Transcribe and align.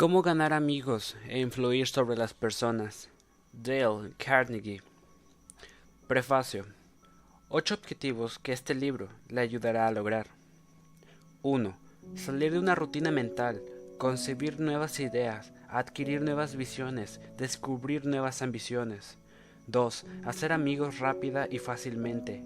Cómo 0.00 0.22
ganar 0.22 0.54
amigos 0.54 1.14
e 1.28 1.40
influir 1.40 1.86
sobre 1.86 2.16
las 2.16 2.32
personas. 2.32 3.10
Dale 3.52 4.12
Carnegie. 4.16 4.80
Prefacio. 6.08 6.64
Ocho 7.50 7.74
objetivos 7.74 8.38
que 8.38 8.54
este 8.54 8.74
libro 8.74 9.10
le 9.28 9.42
ayudará 9.42 9.86
a 9.86 9.90
lograr. 9.90 10.28
1. 11.42 11.76
Salir 12.14 12.52
de 12.52 12.58
una 12.58 12.74
rutina 12.74 13.10
mental, 13.10 13.62
concebir 13.98 14.58
nuevas 14.58 14.98
ideas, 15.00 15.52
adquirir 15.68 16.22
nuevas 16.22 16.56
visiones, 16.56 17.20
descubrir 17.36 18.06
nuevas 18.06 18.40
ambiciones. 18.40 19.18
2. 19.66 20.06
Hacer 20.24 20.54
amigos 20.54 20.98
rápida 20.98 21.46
y 21.50 21.58
fácilmente. 21.58 22.42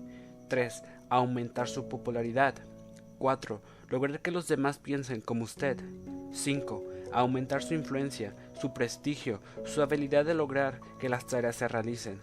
3. 0.49 0.83
Aumentar 1.09 1.69
su 1.69 1.89
popularidad. 1.89 2.57
4. 3.21 3.63
Lograr 3.91 4.19
que 4.19 4.33
los 4.33 4.49
demás 4.49 4.81
piensen 4.81 5.21
como 5.21 5.45
usted. 5.45 5.79
5 6.33 6.94
aumentar 7.21 7.63
su 7.63 7.75
influencia, 7.75 8.35
su 8.61 8.73
prestigio, 8.73 9.41
su 9.65 9.83
habilidad 9.83 10.25
de 10.25 10.35
lograr 10.35 10.81
que 10.99 11.09
las 11.09 11.27
tareas 11.27 11.57
se 11.57 11.69
realicen. 11.69 12.21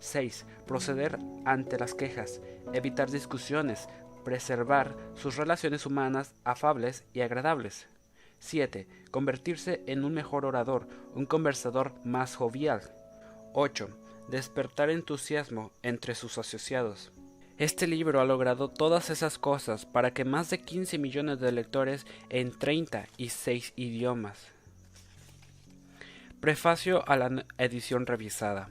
6. 0.00 0.44
Proceder 0.66 1.18
ante 1.46 1.78
las 1.78 1.94
quejas, 1.94 2.42
evitar 2.74 3.10
discusiones, 3.10 3.88
preservar 4.24 4.94
sus 5.14 5.36
relaciones 5.36 5.86
humanas 5.86 6.34
afables 6.44 7.04
y 7.14 7.22
agradables. 7.22 7.86
7. 8.38 8.86
Convertirse 9.10 9.82
en 9.86 10.04
un 10.04 10.12
mejor 10.12 10.44
orador, 10.44 10.86
un 11.14 11.24
conversador 11.24 11.94
más 12.04 12.36
jovial. 12.36 12.82
8. 13.54 13.88
Despertar 14.28 14.90
entusiasmo 14.90 15.72
entre 15.82 16.14
sus 16.14 16.36
asociados. 16.36 17.13
Este 17.56 17.86
libro 17.86 18.20
ha 18.20 18.24
logrado 18.24 18.68
todas 18.68 19.10
esas 19.10 19.38
cosas 19.38 19.86
para 19.86 20.12
que 20.12 20.24
más 20.24 20.50
de 20.50 20.58
15 20.58 20.98
millones 20.98 21.38
de 21.38 21.52
lectores 21.52 22.04
en 22.28 22.50
36 22.50 23.72
idiomas. 23.76 24.48
Prefacio 26.40 27.08
a 27.08 27.16
la 27.16 27.46
edición 27.56 28.06
revisada. 28.06 28.70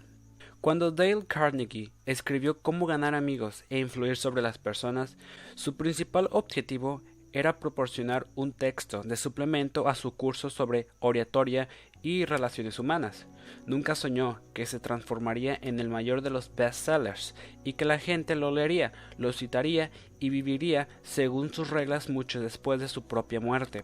Cuando 0.59 0.91
Dale 0.91 1.25
Carnegie 1.25 1.91
escribió 2.05 2.59
Cómo 2.59 2.85
ganar 2.85 3.15
amigos 3.15 3.63
e 3.69 3.79
influir 3.79 4.17
sobre 4.17 4.41
las 4.41 4.57
personas, 4.57 5.15
su 5.55 5.77
principal 5.77 6.27
objetivo 6.31 7.01
era 7.31 7.59
proporcionar 7.59 8.27
un 8.35 8.51
texto 8.51 9.01
de 9.01 9.15
suplemento 9.15 9.87
a 9.87 9.95
su 9.95 10.15
curso 10.15 10.49
sobre 10.49 10.87
oratoria 10.99 11.69
y 12.03 12.25
relaciones 12.25 12.77
humanas. 12.77 13.25
Nunca 13.65 13.95
soñó 13.95 14.41
que 14.53 14.65
se 14.65 14.79
transformaría 14.79 15.57
en 15.61 15.79
el 15.79 15.89
mayor 15.89 16.21
de 16.21 16.29
los 16.29 16.53
bestsellers 16.53 17.33
y 17.63 17.73
que 17.73 17.85
la 17.85 17.97
gente 17.97 18.35
lo 18.35 18.51
leería, 18.51 18.93
lo 19.17 19.31
citaría 19.31 19.89
y 20.19 20.29
viviría 20.29 20.87
según 21.01 21.51
sus 21.53 21.69
reglas 21.69 22.09
mucho 22.09 22.41
después 22.41 22.79
de 22.79 22.89
su 22.89 23.07
propia 23.07 23.39
muerte. 23.39 23.83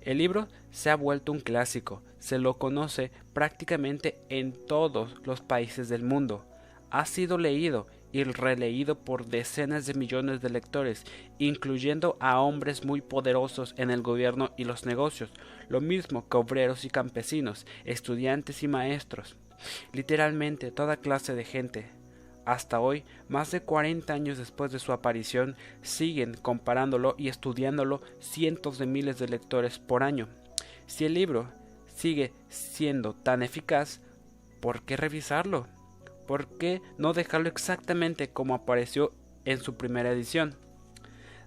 El 0.00 0.18
libro 0.18 0.48
se 0.70 0.88
ha 0.88 0.96
vuelto 0.96 1.32
un 1.32 1.40
clásico, 1.40 2.02
se 2.18 2.38
lo 2.38 2.58
conoce 2.58 3.10
prácticamente 3.34 4.18
en 4.28 4.52
todos 4.52 5.16
los 5.24 5.40
países 5.40 5.88
del 5.88 6.04
mundo. 6.04 6.46
Ha 6.90 7.04
sido 7.04 7.36
leído 7.36 7.86
y 8.12 8.24
releído 8.24 8.98
por 8.98 9.26
decenas 9.26 9.86
de 9.86 9.94
millones 9.94 10.40
de 10.40 10.50
lectores, 10.50 11.04
incluyendo 11.38 12.16
a 12.20 12.40
hombres 12.40 12.84
muy 12.84 13.00
poderosos 13.00 13.74
en 13.76 13.90
el 13.90 14.02
gobierno 14.02 14.52
y 14.56 14.64
los 14.64 14.86
negocios, 14.86 15.30
lo 15.68 15.80
mismo 15.80 16.28
que 16.28 16.36
obreros 16.36 16.84
y 16.84 16.90
campesinos, 16.90 17.66
estudiantes 17.84 18.62
y 18.62 18.68
maestros, 18.68 19.36
literalmente 19.92 20.70
toda 20.70 20.96
clase 20.96 21.34
de 21.34 21.44
gente. 21.44 21.90
Hasta 22.44 22.80
hoy, 22.80 23.04
más 23.28 23.50
de 23.50 23.60
40 23.60 24.10
años 24.10 24.38
después 24.38 24.72
de 24.72 24.78
su 24.78 24.92
aparición, 24.92 25.54
siguen 25.82 26.32
comparándolo 26.32 27.14
y 27.18 27.28
estudiándolo 27.28 28.00
cientos 28.20 28.78
de 28.78 28.86
miles 28.86 29.18
de 29.18 29.28
lectores 29.28 29.78
por 29.78 30.02
año. 30.02 30.28
Si 30.86 31.04
el 31.04 31.12
libro 31.12 31.50
sigue 31.94 32.32
siendo 32.48 33.12
tan 33.12 33.42
eficaz, 33.42 34.00
¿por 34.60 34.80
qué 34.80 34.96
revisarlo? 34.96 35.66
¿Por 36.28 36.46
qué 36.58 36.82
no 36.98 37.14
dejarlo 37.14 37.48
exactamente 37.48 38.28
como 38.28 38.54
apareció 38.54 39.12
en 39.46 39.58
su 39.60 39.76
primera 39.76 40.12
edición? 40.12 40.54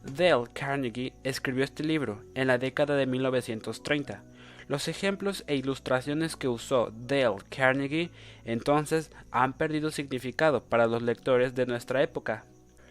Dale 0.04 0.50
Carnegie 0.54 1.14
escribió 1.24 1.64
este 1.64 1.84
libro 1.84 2.24
en 2.34 2.48
la 2.48 2.58
década 2.58 2.96
de 2.96 3.06
1930. 3.06 4.24
Los 4.68 4.88
ejemplos 4.88 5.44
e 5.46 5.56
ilustraciones 5.56 6.36
que 6.36 6.48
usó 6.48 6.92
Dale 6.98 7.38
Carnegie 7.50 8.10
entonces 8.44 9.12
han 9.30 9.54
perdido 9.54 9.92
significado 9.92 10.64
para 10.64 10.88
los 10.88 11.04
lectores 11.04 11.54
de 11.54 11.68
nuestra 11.68 12.02
época. 12.02 12.46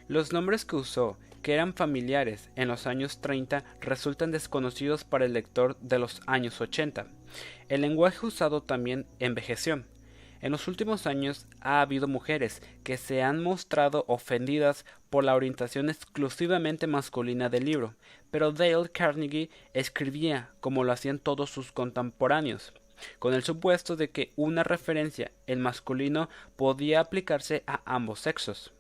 Los 0.07 0.33
nombres 0.33 0.65
que 0.65 0.77
usó, 0.77 1.19
que 1.43 1.55
eran 1.55 1.75
familiares 1.75 2.51
en 2.55 2.69
los 2.69 2.87
años 2.87 3.21
30, 3.21 3.65
resultan 3.81 4.31
desconocidos 4.31 5.03
para 5.03 5.25
el 5.25 5.33
lector 5.33 5.77
de 5.81 5.99
los 5.99 6.21
años 6.29 6.61
80. 6.61 7.09
El 7.69 7.81
lenguaje 7.81 8.27
usado 8.27 8.63
también 8.63 9.07
envejeció. 9.19 9.85
En 10.41 10.53
los 10.53 10.69
últimos 10.69 11.07
años 11.07 11.47
ha 11.61 11.83
habido 11.83 12.09
mujeres 12.09 12.63
que 12.83 12.97
se 12.97 13.23
han 13.23 13.43
mostrado 13.43 14.05
ofendidas 14.09 14.87
por 15.11 15.23
la 15.23 15.35
orientación 15.35 15.91
exclusivamente 15.91 16.87
masculina 16.87 17.51
del 17.51 17.67
libro, 17.67 17.95
pero 18.31 18.51
Dale 18.51 18.89
Carnegie 18.91 19.51
escribía 19.75 20.51
como 20.61 20.83
lo 20.83 20.93
hacían 20.93 21.19
todos 21.19 21.51
sus 21.51 21.73
contemporáneos, 21.73 22.73
con 23.19 23.35
el 23.35 23.43
supuesto 23.43 23.97
de 23.97 24.11
que 24.11 24.33
una 24.37 24.63
referencia 24.63 25.31
en 25.47 25.61
masculino 25.61 26.31
podía 26.57 27.01
aplicarse 27.01 27.63
a 27.67 27.83
ambos 27.85 28.21
sexos. 28.21 28.73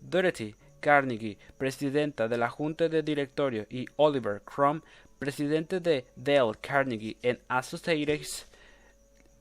Dorothy 0.00 0.56
Carnegie, 0.80 1.38
presidenta 1.56 2.28
de 2.28 2.36
la 2.36 2.50
Junta 2.50 2.88
de 2.88 3.02
Directorio, 3.02 3.66
y 3.70 3.86
Oliver 3.96 4.42
Crumb, 4.42 4.82
presidente 5.18 5.80
de 5.80 6.04
Dale 6.16 6.52
Carnegie 6.60 7.16
and 7.22 7.38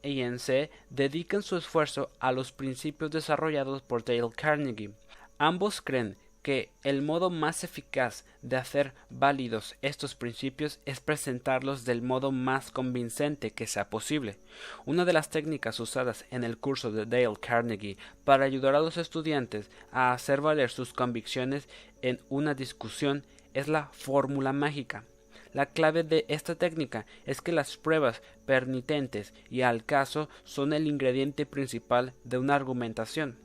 ANC 0.04 0.70
dedican 0.90 1.44
su 1.44 1.58
esfuerzo 1.58 2.10
a 2.20 2.32
los 2.32 2.52
principios 2.52 3.12
desarrollados 3.12 3.82
por 3.82 4.04
Dale 4.04 4.30
Carnegie. 4.36 4.92
Ambos 5.38 5.82
creen 5.82 6.18
que 6.42 6.72
el 6.84 7.02
modo 7.02 7.30
más 7.30 7.64
eficaz 7.64 8.26
de 8.42 8.58
hacer 8.58 8.94
válidos 9.10 9.76
estos 9.82 10.16
principios 10.16 10.80
es 10.86 11.00
presentarlos 11.00 11.86
del 11.86 12.02
modo 12.02 12.32
más 12.32 12.72
convincente 12.72 13.52
que 13.52 13.68
sea 13.68 13.90
posible. 13.90 14.40
Una 14.86 15.06
de 15.06 15.14
las 15.14 15.30
técnicas 15.30 15.80
usadas 15.80 16.26
en 16.32 16.44
el 16.44 16.58
curso 16.58 16.92
de 16.92 17.06
Dale 17.06 17.40
Carnegie 17.40 17.98
para 18.24 18.46
ayudar 18.46 18.76
a 18.76 18.80
los 18.80 18.98
estudiantes 18.98 19.70
a 19.92 20.14
hacer 20.14 20.42
valer 20.42 20.72
sus 20.72 20.94
convicciones 20.94 21.70
en 22.02 22.20
una 22.30 22.56
discusión 22.56 23.24
es 23.54 23.68
la 23.68 23.88
fórmula 23.92 24.54
mágica. 24.54 25.04
La 25.54 25.66
clave 25.66 26.04
de 26.04 26.26
esta 26.30 26.56
técnica 26.56 27.06
es 27.26 27.42
que 27.42 27.52
las 27.52 27.78
pruebas 27.78 28.22
permitentes 28.46 29.34
y 29.50 29.62
al 29.62 29.86
caso 29.86 30.30
son 30.44 30.74
el 30.74 30.88
ingrediente 30.88 31.46
principal 31.46 32.14
de 32.24 32.38
una 32.38 32.56
argumentación. 32.56 33.38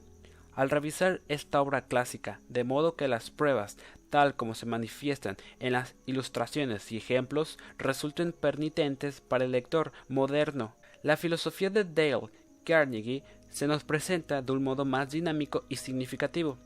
Al 0.55 0.71
revisar 0.71 1.21
esta 1.28 1.61
obra 1.61 1.87
clásica, 1.87 2.41
de 2.49 2.65
modo 2.65 2.97
que 2.97 3.09
las 3.09 3.31
pruebas, 3.31 3.77
tal 4.09 4.37
como 4.37 4.55
se 4.55 4.65
manifiestan 4.65 5.37
en 5.61 5.72
las 5.72 5.97
ilustraciones 6.06 6.91
y 6.93 6.97
ejemplos, 6.97 7.59
resulten 7.77 8.33
permitentes 8.33 9.21
para 9.21 9.44
el 9.44 9.53
lector 9.53 9.93
moderno, 10.09 10.75
la 11.03 11.17
filosofía 11.17 11.71
de 11.71 11.84
Dale 11.84 12.31
Carnegie 12.65 13.23
se 13.50 13.67
nos 13.67 13.84
presenta 13.84 14.43
de 14.43 14.53
un 14.53 14.65
modo 14.65 14.84
más 14.84 15.11
dinámico 15.11 15.65
y 15.69 15.77
significativo. 15.77 16.59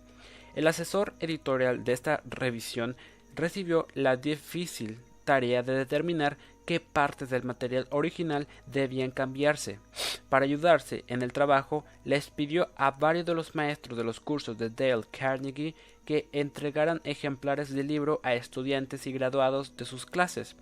El 0.55 0.67
asesor 0.67 1.15
editorial 1.21 1.85
de 1.85 1.93
esta 1.93 2.23
revisión 2.29 2.97
recibió 3.35 3.87
la 3.95 4.17
difícil 4.17 4.99
tarea 5.25 5.63
de 5.63 5.75
determinar 5.75 6.37
qué 6.65 6.81
partes 6.81 7.31
del 7.31 7.43
material 7.43 7.87
original 7.91 8.47
debían 8.67 9.11
cambiarse. 9.11 9.81
Para 10.29 10.45
ayudarse 10.45 11.05
en 11.09 11.23
el 11.23 11.33
trabajo, 11.33 11.85
les 12.05 12.31
pidió 12.31 12.69
a 12.77 12.93
varios 12.93 13.27
de 13.27 13.35
los 13.35 13.55
maestros 13.55 13.99
de 13.99 14.05
los 14.05 14.21
cursos 14.21 14.57
de 14.57 14.71
Dale 14.71 15.05
Carnegie 15.11 15.75
que 16.05 16.29
entregaran 16.33 17.01
ejemplares 17.05 17.75
del 17.75 17.89
libro 17.89 18.21
a 18.23 18.35
estudiantes 18.35 19.07
y 19.07 19.13
graduados 19.13 19.77
de 19.77 19.85
sus 19.85 20.07
clases. 20.07 20.57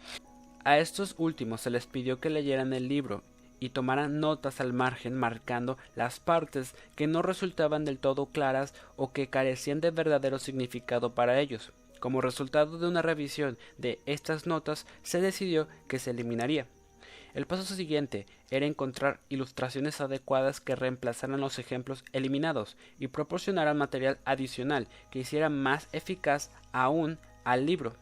A 0.64 0.78
estos 0.78 1.14
últimos 1.19 1.61
se 1.61 1.70
les 1.70 1.87
pidió 1.87 2.20
que 2.20 2.31
leyeran 2.31 2.72
el 2.72 2.88
libro 2.88 3.22
y 3.61 3.70
tomaran 3.70 4.20
notas 4.20 4.61
al 4.61 4.72
margen 4.72 5.14
marcando 5.14 5.78
las 5.94 6.20
partes 6.20 6.75
que 6.94 7.06
no 7.06 7.22
resultaban 7.22 7.84
del 7.84 7.99
todo 7.99 8.26
claras 8.26 8.75
o 8.96 9.12
que 9.12 9.28
carecían 9.28 9.81
de 9.81 9.90
verdadero 9.90 10.38
significado 10.38 11.14
para 11.14 11.40
ellos. 11.40 11.72
Como 12.00 12.20
resultado 12.20 12.78
de 12.78 12.86
una 12.86 13.02
revisión 13.02 13.58
de 13.76 14.00
estas 14.06 14.46
notas, 14.46 14.86
se 15.02 15.20
decidió 15.20 15.68
que 15.88 15.98
se 15.98 16.10
eliminaría. 16.10 16.66
El 17.34 17.46
paso 17.46 17.62
siguiente 17.74 18.26
era 18.50 18.66
encontrar 18.66 19.20
ilustraciones 19.28 20.00
adecuadas 20.00 20.60
que 20.60 20.74
reemplazaran 20.74 21.40
los 21.40 21.58
ejemplos 21.58 22.04
eliminados 22.12 22.76
y 22.98 23.08
proporcionaran 23.08 23.76
material 23.76 24.18
adicional 24.24 24.88
que 25.10 25.20
hiciera 25.20 25.48
más 25.48 25.88
eficaz 25.92 26.50
aún 26.72 27.18
al 27.44 27.66
libro. 27.66 27.94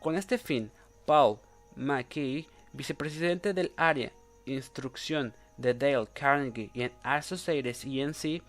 Con 0.00 0.16
este 0.16 0.38
fin, 0.38 0.70
Paul 1.06 1.38
McKee, 1.76 2.46
vicepresidente 2.72 3.54
del 3.54 3.72
área 3.76 4.12
Instrucción 4.46 5.34
de 5.56 5.74
Dale 5.74 6.08
Carnegie 6.12 6.70
y 6.74 6.82
en 6.82 6.92
Associates 7.02 7.84
ENC, 7.84 8.42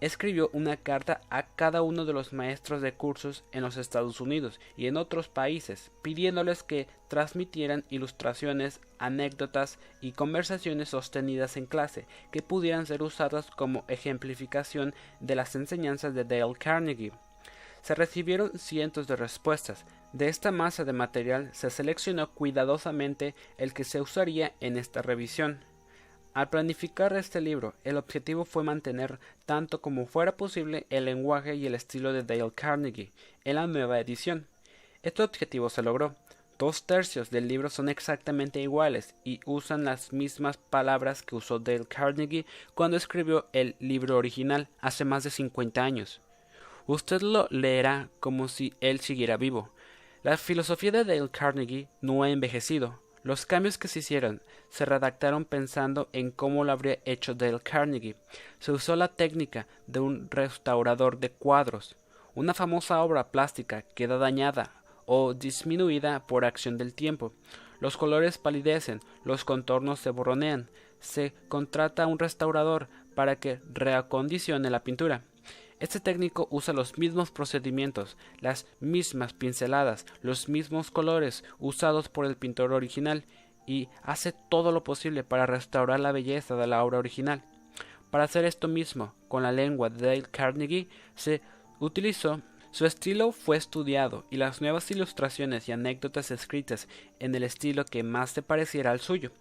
escribió 0.00 0.50
una 0.52 0.76
carta 0.76 1.20
a 1.30 1.42
cada 1.42 1.82
uno 1.82 2.04
de 2.04 2.12
los 2.12 2.32
maestros 2.32 2.82
de 2.82 2.94
cursos 2.94 3.44
en 3.52 3.62
los 3.62 3.76
Estados 3.76 4.20
Unidos 4.20 4.60
y 4.76 4.86
en 4.86 4.96
otros 4.96 5.28
países, 5.28 5.90
pidiéndoles 6.02 6.62
que 6.62 6.88
transmitieran 7.08 7.84
ilustraciones, 7.90 8.80
anécdotas 8.98 9.78
y 10.00 10.12
conversaciones 10.12 10.90
sostenidas 10.90 11.56
en 11.56 11.66
clase 11.66 12.06
que 12.30 12.42
pudieran 12.42 12.86
ser 12.86 13.02
usadas 13.02 13.50
como 13.50 13.84
ejemplificación 13.88 14.94
de 15.20 15.34
las 15.34 15.54
enseñanzas 15.54 16.14
de 16.14 16.24
Dale 16.24 16.54
Carnegie. 16.58 17.12
Se 17.82 17.94
recibieron 17.94 18.58
cientos 18.58 19.06
de 19.06 19.16
respuestas. 19.16 19.84
De 20.12 20.28
esta 20.28 20.50
masa 20.50 20.84
de 20.84 20.92
material 20.92 21.50
se 21.52 21.70
seleccionó 21.70 22.30
cuidadosamente 22.30 23.34
el 23.56 23.72
que 23.72 23.84
se 23.84 24.00
usaría 24.00 24.52
en 24.60 24.76
esta 24.76 25.02
revisión. 25.02 25.64
Al 26.32 26.48
planificar 26.48 27.12
este 27.16 27.40
libro, 27.40 27.74
el 27.82 27.96
objetivo 27.96 28.44
fue 28.44 28.62
mantener 28.62 29.18
tanto 29.46 29.80
como 29.80 30.06
fuera 30.06 30.36
posible 30.36 30.86
el 30.88 31.06
lenguaje 31.06 31.56
y 31.56 31.66
el 31.66 31.74
estilo 31.74 32.12
de 32.12 32.22
Dale 32.22 32.52
Carnegie 32.54 33.12
en 33.44 33.56
la 33.56 33.66
nueva 33.66 33.98
edición. 33.98 34.46
Este 35.02 35.24
objetivo 35.24 35.68
se 35.70 35.82
logró. 35.82 36.14
Dos 36.56 36.84
tercios 36.84 37.30
del 37.30 37.48
libro 37.48 37.68
son 37.68 37.88
exactamente 37.88 38.60
iguales 38.60 39.16
y 39.24 39.40
usan 39.44 39.84
las 39.84 40.12
mismas 40.12 40.56
palabras 40.56 41.22
que 41.22 41.34
usó 41.34 41.58
Dale 41.58 41.86
Carnegie 41.86 42.46
cuando 42.74 42.96
escribió 42.96 43.48
el 43.52 43.74
libro 43.80 44.16
original 44.16 44.68
hace 44.80 45.04
más 45.04 45.24
de 45.24 45.30
50 45.30 45.82
años. 45.82 46.20
Usted 46.86 47.22
lo 47.22 47.48
leerá 47.50 48.08
como 48.20 48.46
si 48.46 48.74
él 48.80 49.00
siguiera 49.00 49.36
vivo. 49.36 49.70
La 50.22 50.36
filosofía 50.36 50.92
de 50.92 51.04
Dale 51.04 51.30
Carnegie 51.30 51.88
no 52.00 52.22
ha 52.22 52.30
envejecido. 52.30 53.00
Los 53.22 53.44
cambios 53.44 53.76
que 53.76 53.88
se 53.88 53.98
hicieron 53.98 54.40
se 54.70 54.86
redactaron 54.86 55.44
pensando 55.44 56.08
en 56.12 56.30
cómo 56.30 56.64
lo 56.64 56.72
habría 56.72 56.98
hecho 57.04 57.34
Dale 57.34 57.60
Carnegie. 57.60 58.16
Se 58.58 58.72
usó 58.72 58.96
la 58.96 59.08
técnica 59.08 59.66
de 59.86 60.00
un 60.00 60.30
restaurador 60.30 61.18
de 61.18 61.30
cuadros. 61.30 61.96
Una 62.34 62.54
famosa 62.54 63.02
obra 63.02 63.30
plástica 63.30 63.82
queda 63.82 64.16
dañada 64.16 64.82
o 65.04 65.34
disminuida 65.34 66.26
por 66.26 66.46
acción 66.46 66.78
del 66.78 66.94
tiempo. 66.94 67.34
Los 67.80 67.98
colores 67.98 68.38
palidecen, 68.38 69.00
los 69.24 69.44
contornos 69.44 70.00
se 70.00 70.10
borronean. 70.10 70.70
Se 71.00 71.34
contrata 71.48 72.04
a 72.04 72.06
un 72.06 72.18
restaurador 72.18 72.88
para 73.14 73.36
que 73.36 73.60
reacondicione 73.72 74.70
la 74.70 74.82
pintura. 74.82 75.24
Este 75.80 75.98
técnico 75.98 76.46
usa 76.50 76.74
los 76.74 76.98
mismos 76.98 77.30
procedimientos, 77.30 78.18
las 78.40 78.66
mismas 78.80 79.32
pinceladas, 79.32 80.04
los 80.20 80.48
mismos 80.48 80.90
colores 80.90 81.42
usados 81.58 82.10
por 82.10 82.26
el 82.26 82.36
pintor 82.36 82.74
original 82.74 83.24
y 83.66 83.88
hace 84.02 84.34
todo 84.50 84.72
lo 84.72 84.84
posible 84.84 85.24
para 85.24 85.46
restaurar 85.46 85.98
la 85.98 86.12
belleza 86.12 86.54
de 86.54 86.66
la 86.66 86.84
obra 86.84 86.98
original. 86.98 87.42
Para 88.10 88.24
hacer 88.24 88.44
esto 88.44 88.68
mismo 88.68 89.14
con 89.28 89.42
la 89.42 89.52
lengua 89.52 89.88
de 89.88 90.06
Dale 90.06 90.28
Carnegie 90.30 90.88
se 91.14 91.40
utilizó 91.78 92.42
su 92.72 92.86
estilo 92.86 93.32
fue 93.32 93.56
estudiado 93.56 94.26
y 94.30 94.36
las 94.36 94.60
nuevas 94.60 94.88
ilustraciones 94.92 95.68
y 95.68 95.72
anécdotas 95.72 96.30
escritas 96.30 96.86
en 97.18 97.34
el 97.34 97.42
estilo 97.42 97.84
que 97.84 98.04
más 98.04 98.30
se 98.30 98.42
pareciera 98.42 98.92
al 98.92 99.00
suyo. 99.00 99.32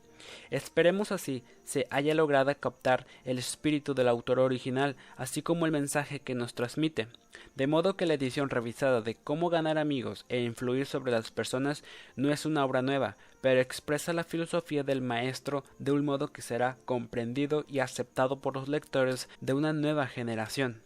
Esperemos 0.49 1.11
así 1.11 1.43
se 1.63 1.87
haya 1.89 2.15
logrado 2.15 2.55
captar 2.59 3.05
el 3.25 3.37
espíritu 3.37 3.93
del 3.93 4.07
autor 4.07 4.39
original, 4.39 4.95
así 5.17 5.41
como 5.41 5.65
el 5.65 5.71
mensaje 5.71 6.19
que 6.19 6.35
nos 6.35 6.53
transmite, 6.53 7.07
de 7.55 7.67
modo 7.67 7.95
que 7.95 8.05
la 8.05 8.15
edición 8.15 8.49
revisada 8.49 9.01
de 9.01 9.15
Cómo 9.15 9.49
ganar 9.49 9.77
amigos 9.77 10.25
e 10.29 10.41
influir 10.41 10.85
sobre 10.85 11.11
las 11.11 11.31
personas 11.31 11.83
no 12.15 12.31
es 12.31 12.45
una 12.45 12.65
obra 12.65 12.81
nueva, 12.81 13.17
pero 13.41 13.61
expresa 13.61 14.13
la 14.13 14.23
filosofía 14.23 14.83
del 14.83 15.01
maestro 15.01 15.63
de 15.77 15.91
un 15.91 16.05
modo 16.05 16.31
que 16.31 16.41
será 16.41 16.77
comprendido 16.85 17.65
y 17.67 17.79
aceptado 17.79 18.41
por 18.41 18.55
los 18.55 18.67
lectores 18.67 19.29
de 19.41 19.53
una 19.53 19.73
nueva 19.73 20.07
generación. 20.07 20.81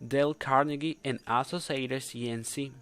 Dale 0.00 0.36
Carnegie 0.36 0.98
en 1.02 1.20
Associated 1.26 2.00
CNC. 2.00 2.72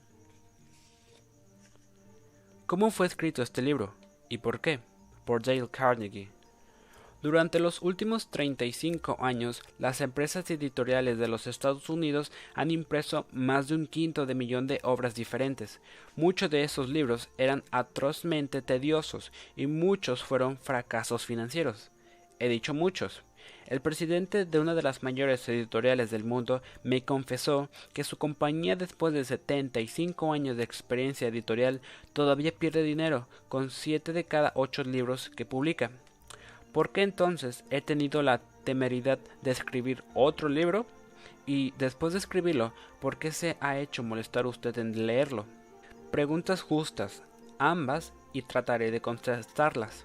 ¿Cómo 2.66 2.90
fue 2.90 3.06
escrito 3.06 3.42
este 3.42 3.62
libro? 3.62 3.94
¿Y 4.28 4.38
por 4.38 4.60
qué? 4.60 4.80
Por 5.26 5.42
Dale 5.42 5.68
Carnegie. 5.68 6.30
Durante 7.20 7.58
los 7.58 7.82
últimos 7.82 8.30
35 8.30 9.16
años, 9.20 9.62
las 9.78 10.00
empresas 10.00 10.48
editoriales 10.50 11.18
de 11.18 11.28
los 11.28 11.46
Estados 11.46 11.88
Unidos 11.88 12.30
han 12.54 12.70
impreso 12.70 13.26
más 13.32 13.68
de 13.68 13.74
un 13.74 13.86
quinto 13.86 14.26
de 14.26 14.34
millón 14.34 14.66
de 14.66 14.80
obras 14.84 15.14
diferentes. 15.14 15.80
Muchos 16.14 16.50
de 16.50 16.62
esos 16.62 16.88
libros 16.88 17.28
eran 17.36 17.64
atrozmente 17.72 18.62
tediosos 18.62 19.32
y 19.56 19.66
muchos 19.66 20.22
fueron 20.22 20.56
fracasos 20.58 21.26
financieros. 21.26 21.90
He 22.38 22.48
dicho 22.48 22.74
muchos. 22.74 23.22
El 23.66 23.80
presidente 23.80 24.44
de 24.44 24.60
una 24.60 24.74
de 24.74 24.82
las 24.82 25.02
mayores 25.02 25.48
editoriales 25.48 26.10
del 26.10 26.24
mundo 26.24 26.62
me 26.84 27.04
confesó 27.04 27.68
que 27.92 28.04
su 28.04 28.16
compañía 28.16 28.76
después 28.76 29.12
de 29.12 29.24
75 29.24 30.32
años 30.32 30.56
de 30.56 30.62
experiencia 30.62 31.28
editorial 31.28 31.80
todavía 32.12 32.52
pierde 32.52 32.82
dinero 32.82 33.26
con 33.48 33.70
7 33.70 34.12
de 34.12 34.24
cada 34.24 34.52
8 34.54 34.84
libros 34.84 35.30
que 35.30 35.44
publica. 35.44 35.90
¿Por 36.70 36.90
qué 36.90 37.02
entonces 37.02 37.64
he 37.70 37.80
tenido 37.80 38.22
la 38.22 38.40
temeridad 38.64 39.18
de 39.42 39.50
escribir 39.50 40.04
otro 40.14 40.48
libro? 40.48 40.86
Y 41.44 41.72
después 41.78 42.12
de 42.12 42.18
escribirlo, 42.18 42.72
¿por 43.00 43.18
qué 43.18 43.32
se 43.32 43.56
ha 43.60 43.78
hecho 43.78 44.02
molestar 44.02 44.46
usted 44.46 44.78
en 44.78 45.06
leerlo? 45.06 45.46
Preguntas 46.10 46.62
justas, 46.62 47.22
ambas, 47.58 48.12
y 48.36 48.42
trataré 48.42 48.90
de 48.90 49.00
contestarlas. 49.00 50.04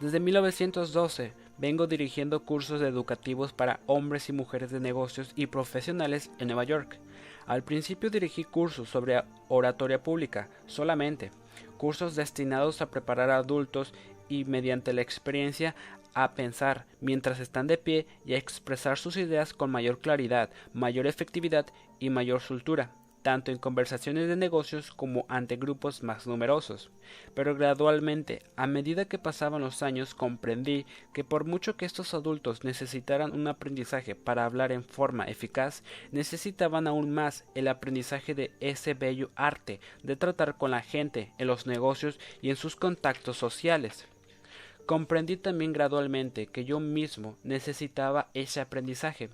Desde 0.00 0.18
1912 0.18 1.34
vengo 1.58 1.86
dirigiendo 1.86 2.44
cursos 2.44 2.82
educativos 2.82 3.52
para 3.52 3.80
hombres 3.86 4.28
y 4.28 4.32
mujeres 4.32 4.70
de 4.70 4.80
negocios 4.80 5.32
y 5.36 5.46
profesionales 5.46 6.30
en 6.38 6.48
Nueva 6.48 6.64
York. 6.64 6.98
Al 7.46 7.62
principio 7.62 8.10
dirigí 8.10 8.44
cursos 8.44 8.88
sobre 8.88 9.22
oratoria 9.48 10.02
pública 10.02 10.48
solamente, 10.66 11.30
cursos 11.76 12.16
destinados 12.16 12.80
a 12.80 12.90
preparar 12.90 13.30
a 13.30 13.36
adultos 13.36 13.92
y 14.28 14.44
mediante 14.44 14.92
la 14.92 15.02
experiencia 15.02 15.74
a 16.14 16.34
pensar 16.34 16.86
mientras 17.00 17.40
están 17.40 17.66
de 17.66 17.76
pie 17.76 18.06
y 18.24 18.34
a 18.34 18.38
expresar 18.38 18.98
sus 18.98 19.16
ideas 19.16 19.52
con 19.52 19.70
mayor 19.70 20.00
claridad, 20.00 20.50
mayor 20.72 21.06
efectividad 21.06 21.66
y 21.98 22.10
mayor 22.10 22.40
soltura 22.40 22.92
tanto 23.24 23.50
en 23.50 23.56
conversaciones 23.56 24.28
de 24.28 24.36
negocios 24.36 24.90
como 24.90 25.24
ante 25.30 25.56
grupos 25.56 26.02
más 26.02 26.26
numerosos. 26.26 26.90
Pero 27.32 27.54
gradualmente, 27.54 28.42
a 28.54 28.66
medida 28.66 29.06
que 29.06 29.18
pasaban 29.18 29.62
los 29.62 29.82
años, 29.82 30.14
comprendí 30.14 30.84
que 31.14 31.24
por 31.24 31.46
mucho 31.46 31.78
que 31.78 31.86
estos 31.86 32.12
adultos 32.12 32.64
necesitaran 32.64 33.32
un 33.32 33.48
aprendizaje 33.48 34.14
para 34.14 34.44
hablar 34.44 34.72
en 34.72 34.84
forma 34.84 35.24
eficaz, 35.24 35.82
necesitaban 36.12 36.86
aún 36.86 37.12
más 37.12 37.46
el 37.54 37.68
aprendizaje 37.68 38.34
de 38.34 38.52
ese 38.60 38.92
bello 38.92 39.30
arte 39.36 39.80
de 40.02 40.16
tratar 40.16 40.58
con 40.58 40.70
la 40.70 40.82
gente 40.82 41.32
en 41.38 41.46
los 41.46 41.66
negocios 41.66 42.20
y 42.42 42.50
en 42.50 42.56
sus 42.56 42.76
contactos 42.76 43.38
sociales. 43.38 44.06
Comprendí 44.84 45.38
también 45.38 45.72
gradualmente 45.72 46.46
que 46.46 46.66
yo 46.66 46.78
mismo 46.78 47.38
necesitaba 47.42 48.28
ese 48.34 48.60
aprendizaje. 48.60 49.30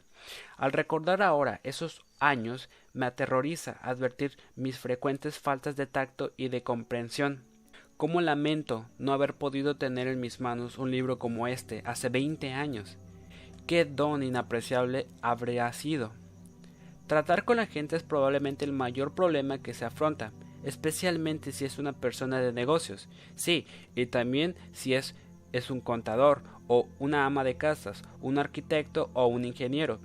Al 0.57 0.71
recordar 0.71 1.23
ahora 1.23 1.61
esos 1.65 2.05
años, 2.21 2.69
me 2.93 3.07
aterroriza 3.07 3.79
advertir 3.83 4.37
mis 4.57 4.79
frecuentes 4.79 5.39
faltas 5.39 5.77
de 5.77 5.87
tacto 5.87 6.33
y 6.37 6.49
de 6.49 6.63
comprensión. 6.63 7.45
Cómo 7.97 8.21
lamento 8.21 8.87
no 8.99 9.13
haber 9.13 9.35
podido 9.35 9.77
tener 9.77 10.09
en 10.09 10.21
mis 10.21 10.41
manos 10.41 10.79
un 10.79 10.91
libro 10.91 11.19
como 11.19 11.47
este 11.47 11.83
hace 11.85 12.09
veinte 12.09 12.53
años. 12.53 12.99
Qué 13.67 13.85
don 13.85 14.23
inapreciable 14.23 15.07
habría 15.21 15.73
sido. 15.73 16.13
Tratar 17.07 17.45
con 17.45 17.57
la 17.59 17.67
gente 17.67 17.97
es 17.97 18.03
probablemente 18.03 18.65
el 18.65 18.73
mayor 18.73 19.15
problema 19.15 19.59
que 19.59 19.75
se 19.75 19.85
afronta, 19.85 20.33
especialmente 20.65 21.53
si 21.53 21.65
es 21.65 21.79
una 21.79 21.93
persona 21.93 22.41
de 22.41 22.53
negocios. 22.53 23.09
Sí, 23.35 23.67
y 23.95 24.07
también 24.07 24.55
si 24.73 24.95
es, 24.95 25.15
es 25.53 25.71
un 25.71 25.81
contador 25.81 26.43
o 26.69 26.89
una 26.99 27.27
ama 27.27 27.45
de 27.45 27.57
casas, 27.57 28.03
un 28.21 28.39
arquitecto 28.39 29.11
o 29.13 29.27
un 29.27 29.45
ingeniero. 29.45 29.99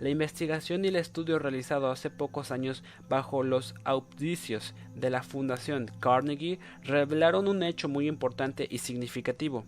La 0.00 0.08
investigación 0.08 0.82
y 0.82 0.88
el 0.88 0.96
estudio 0.96 1.38
realizado 1.38 1.90
hace 1.90 2.08
pocos 2.08 2.50
años 2.50 2.82
bajo 3.10 3.42
los 3.42 3.74
auspicios 3.84 4.74
de 4.94 5.10
la 5.10 5.22
Fundación 5.22 5.90
Carnegie 6.00 6.58
revelaron 6.82 7.46
un 7.48 7.62
hecho 7.62 7.86
muy 7.86 8.08
importante 8.08 8.66
y 8.70 8.78
significativo, 8.78 9.66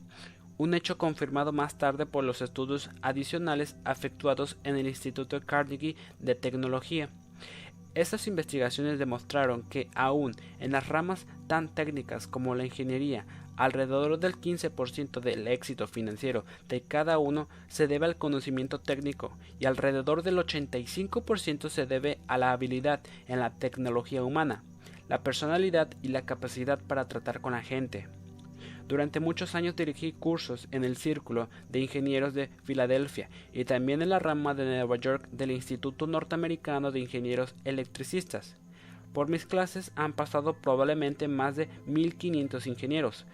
un 0.57 0.73
hecho 0.73 0.97
confirmado 0.97 1.53
más 1.53 1.77
tarde 1.77 2.07
por 2.07 2.25
los 2.25 2.41
estudios 2.41 2.89
adicionales 3.03 3.77
efectuados 3.85 4.57
en 4.65 4.77
el 4.77 4.87
Instituto 4.87 5.39
Carnegie 5.45 5.97
de 6.19 6.35
Tecnología. 6.35 7.11
Estas 7.95 8.27
investigaciones 8.27 8.99
demostraron 8.99 9.65
que 9.65 9.91
aún 9.95 10.33
en 10.61 10.73
las 10.73 10.89
ramas 10.89 11.27
tan 11.47 11.69
técnicas 11.69 12.27
como 12.27 12.55
la 12.55 12.65
ingeniería, 12.65 13.27
Alrededor 13.63 14.19
del 14.19 14.35
15% 14.41 15.21
del 15.21 15.47
éxito 15.47 15.87
financiero 15.87 16.45
de 16.67 16.81
cada 16.83 17.19
uno 17.19 17.49
se 17.69 17.87
debe 17.87 18.07
al 18.07 18.17
conocimiento 18.17 18.81
técnico 18.81 19.39
y 19.61 19.67
alrededor 19.67 20.25
del 20.25 20.39
85% 20.39 21.69
se 21.69 21.87
debe 21.87 22.19
a 22.27 22.39
la 22.39 22.51
habilidad 22.51 23.03
en 23.29 23.39
la 23.39 23.51
tecnología 23.51 24.25
humana, 24.25 24.65
la 25.09 25.23
personalidad 25.23 25.89
y 26.03 26.09
la 26.09 26.27
capacidad 26.27 26.81
para 26.81 27.07
tratar 27.07 27.41
con 27.41 27.53
la 27.53 27.63
gente. 27.63 28.09
Durante 28.89 29.21
muchos 29.21 29.55
años 29.55 29.77
dirigí 29.77 30.11
cursos 30.11 30.67
en 30.73 30.83
el 30.83 30.97
Círculo 30.97 31.49
de 31.69 31.79
Ingenieros 31.79 32.35
de 32.35 32.51
Filadelfia 32.65 33.31
y 33.53 33.65
también 33.65 34.03
en 34.03 34.09
la 34.09 34.19
rama 34.19 34.55
de 34.55 34.65
Nueva 34.65 34.97
York 34.97 35.29
del 35.31 35.53
Instituto 35.53 36.09
Norteamericano 36.09 36.91
de 36.91 36.99
Ingenieros 36.99 37.55
Electricistas. 37.65 38.57
Por 39.13 39.29
mis 39.29 39.47
clases 39.47 39.93
han 39.95 40.15
pasado 40.15 40.55
probablemente 40.55 41.29
más 41.29 41.55
de 41.55 41.69
1500 41.87 42.67
ingenieros. 42.67 43.25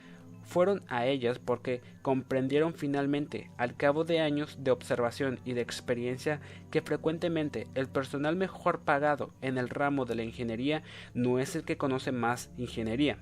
Fueron 0.49 0.83
a 0.89 1.05
ellas 1.05 1.39
porque 1.39 1.83
comprendieron 2.01 2.73
finalmente, 2.73 3.51
al 3.59 3.77
cabo 3.77 4.05
de 4.05 4.21
años 4.21 4.57
de 4.59 4.71
observación 4.71 5.41
y 5.45 5.53
de 5.53 5.61
experiencia, 5.61 6.41
que 6.71 6.81
frecuentemente 6.81 7.67
el 7.75 7.87
personal 7.87 8.35
mejor 8.35 8.81
pagado 8.81 9.35
en 9.43 9.59
el 9.59 9.69
ramo 9.69 10.07
de 10.07 10.15
la 10.15 10.23
ingeniería 10.23 10.83
no 11.13 11.39
es 11.39 11.55
el 11.55 11.65
que 11.65 11.77
conoce 11.77 12.13
más 12.13 12.51
ingeniería. 12.57 13.19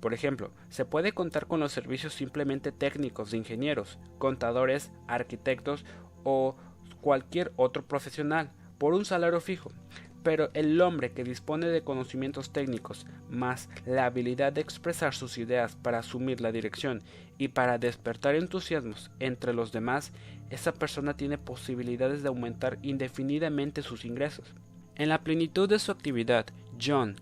Por 0.00 0.14
ejemplo, 0.14 0.50
se 0.70 0.86
puede 0.86 1.12
contar 1.12 1.46
con 1.46 1.60
los 1.60 1.72
servicios 1.72 2.14
simplemente 2.14 2.72
técnicos 2.72 3.30
de 3.30 3.36
ingenieros, 3.36 3.98
contadores, 4.16 4.90
arquitectos 5.08 5.84
o 6.24 6.56
cualquier 7.02 7.52
otro 7.56 7.84
profesional 7.84 8.50
por 8.78 8.94
un 8.94 9.04
salario 9.04 9.42
fijo, 9.42 9.72
pero 10.26 10.50
el 10.54 10.80
hombre 10.80 11.12
que 11.12 11.22
dispone 11.22 11.68
de 11.68 11.82
conocimientos 11.82 12.50
técnicos 12.50 13.06
más 13.30 13.68
la 13.84 14.06
habilidad 14.06 14.52
de 14.52 14.60
expresar 14.60 15.14
sus 15.14 15.38
ideas 15.38 15.76
para 15.76 16.00
asumir 16.00 16.40
la 16.40 16.50
dirección 16.50 17.04
y 17.38 17.46
para 17.46 17.78
despertar 17.78 18.34
entusiasmos 18.34 19.12
entre 19.20 19.54
los 19.54 19.70
demás, 19.70 20.12
esa 20.50 20.74
persona 20.74 21.16
tiene 21.16 21.38
posibilidades 21.38 22.24
de 22.24 22.28
aumentar 22.28 22.80
indefinidamente 22.82 23.82
sus 23.82 24.04
ingresos. 24.04 24.52
En 24.96 25.10
la 25.10 25.22
plenitud 25.22 25.68
de 25.68 25.78
su 25.78 25.92
actividad, 25.92 26.46
John 26.84 27.14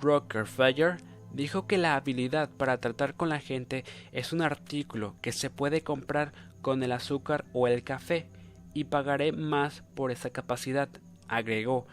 Rockefeller 0.00 0.96
dijo 1.32 1.68
que 1.68 1.78
la 1.78 1.94
habilidad 1.94 2.50
para 2.50 2.80
tratar 2.80 3.14
con 3.14 3.28
la 3.28 3.38
gente 3.38 3.84
es 4.10 4.32
un 4.32 4.42
artículo 4.42 5.14
que 5.22 5.30
se 5.30 5.48
puede 5.48 5.82
comprar 5.82 6.32
con 6.60 6.82
el 6.82 6.90
azúcar 6.90 7.44
o 7.52 7.68
el 7.68 7.84
café 7.84 8.26
y 8.74 8.82
pagaré 8.82 9.30
más 9.30 9.84
por 9.94 10.10
esa 10.10 10.30
capacidad, 10.30 10.88
agregó, 11.28 11.86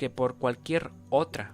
que 0.00 0.08
por 0.08 0.36
cualquier 0.36 0.92
otra. 1.10 1.52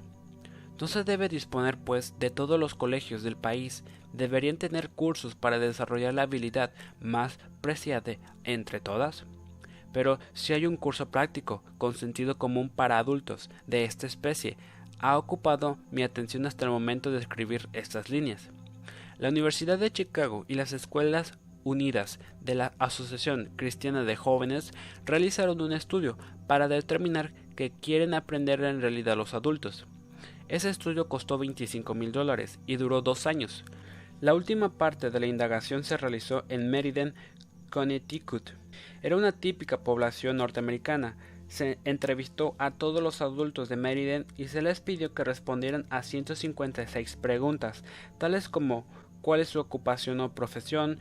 No 0.80 0.86
se 0.86 1.02
debe 1.02 1.28
disponer, 1.28 1.78
pues, 1.78 2.14
de 2.20 2.30
todos 2.30 2.60
los 2.60 2.76
colegios 2.76 3.24
del 3.24 3.36
país 3.36 3.82
deberían 4.12 4.56
tener 4.56 4.88
cursos 4.88 5.34
para 5.34 5.58
desarrollar 5.58 6.14
la 6.14 6.22
habilidad 6.22 6.70
más 7.00 7.40
preciada 7.60 8.12
entre 8.44 8.78
todas. 8.78 9.24
Pero 9.92 10.20
si 10.32 10.52
hay 10.52 10.64
un 10.64 10.76
curso 10.76 11.10
práctico 11.10 11.64
con 11.76 11.94
sentido 11.94 12.38
común 12.38 12.68
para 12.68 13.00
adultos 13.00 13.50
de 13.66 13.82
esta 13.82 14.06
especie, 14.06 14.56
ha 15.00 15.18
ocupado 15.18 15.76
mi 15.90 16.04
atención 16.04 16.46
hasta 16.46 16.66
el 16.66 16.70
momento 16.70 17.10
de 17.10 17.18
escribir 17.18 17.68
estas 17.72 18.10
líneas. 18.10 18.50
La 19.18 19.30
Universidad 19.30 19.76
de 19.76 19.90
Chicago 19.90 20.44
y 20.46 20.54
las 20.54 20.72
escuelas 20.72 21.32
unidas 21.64 22.20
de 22.40 22.54
la 22.54 22.74
Asociación 22.78 23.50
Cristiana 23.56 24.04
de 24.04 24.14
Jóvenes 24.14 24.70
realizaron 25.04 25.60
un 25.60 25.72
estudio 25.72 26.16
para 26.46 26.68
determinar 26.68 27.32
que 27.56 27.72
quieren 27.72 28.14
aprender 28.14 28.62
en 28.62 28.80
realidad 28.80 29.16
los 29.16 29.34
adultos. 29.34 29.86
Ese 30.48 30.70
estudio 30.70 31.08
costó 31.08 31.38
25 31.38 31.94
mil 31.94 32.12
dólares 32.12 32.60
y 32.66 32.76
duró 32.76 33.02
dos 33.02 33.26
años. 33.26 33.64
La 34.20 34.34
última 34.34 34.68
parte 34.70 35.10
de 35.10 35.18
la 35.18 35.26
indagación 35.26 35.82
se 35.82 35.96
realizó 35.96 36.44
en 36.48 36.70
Meriden, 36.70 37.14
Connecticut. 37.70 38.50
Era 39.02 39.16
una 39.16 39.32
típica 39.32 39.80
población 39.80 40.36
norteamericana. 40.36 41.16
Se 41.48 41.78
entrevistó 41.84 42.54
a 42.58 42.70
todos 42.70 43.02
los 43.02 43.20
adultos 43.20 43.68
de 43.68 43.76
Meriden 43.76 44.26
y 44.36 44.48
se 44.48 44.62
les 44.62 44.80
pidió 44.80 45.14
que 45.14 45.24
respondieran 45.24 45.86
a 45.90 46.02
156 46.02 47.16
preguntas, 47.16 47.84
tales 48.18 48.48
como 48.48 48.86
cuál 49.20 49.40
es 49.40 49.48
su 49.48 49.60
ocupación 49.60 50.20
o 50.20 50.34
profesión, 50.34 50.98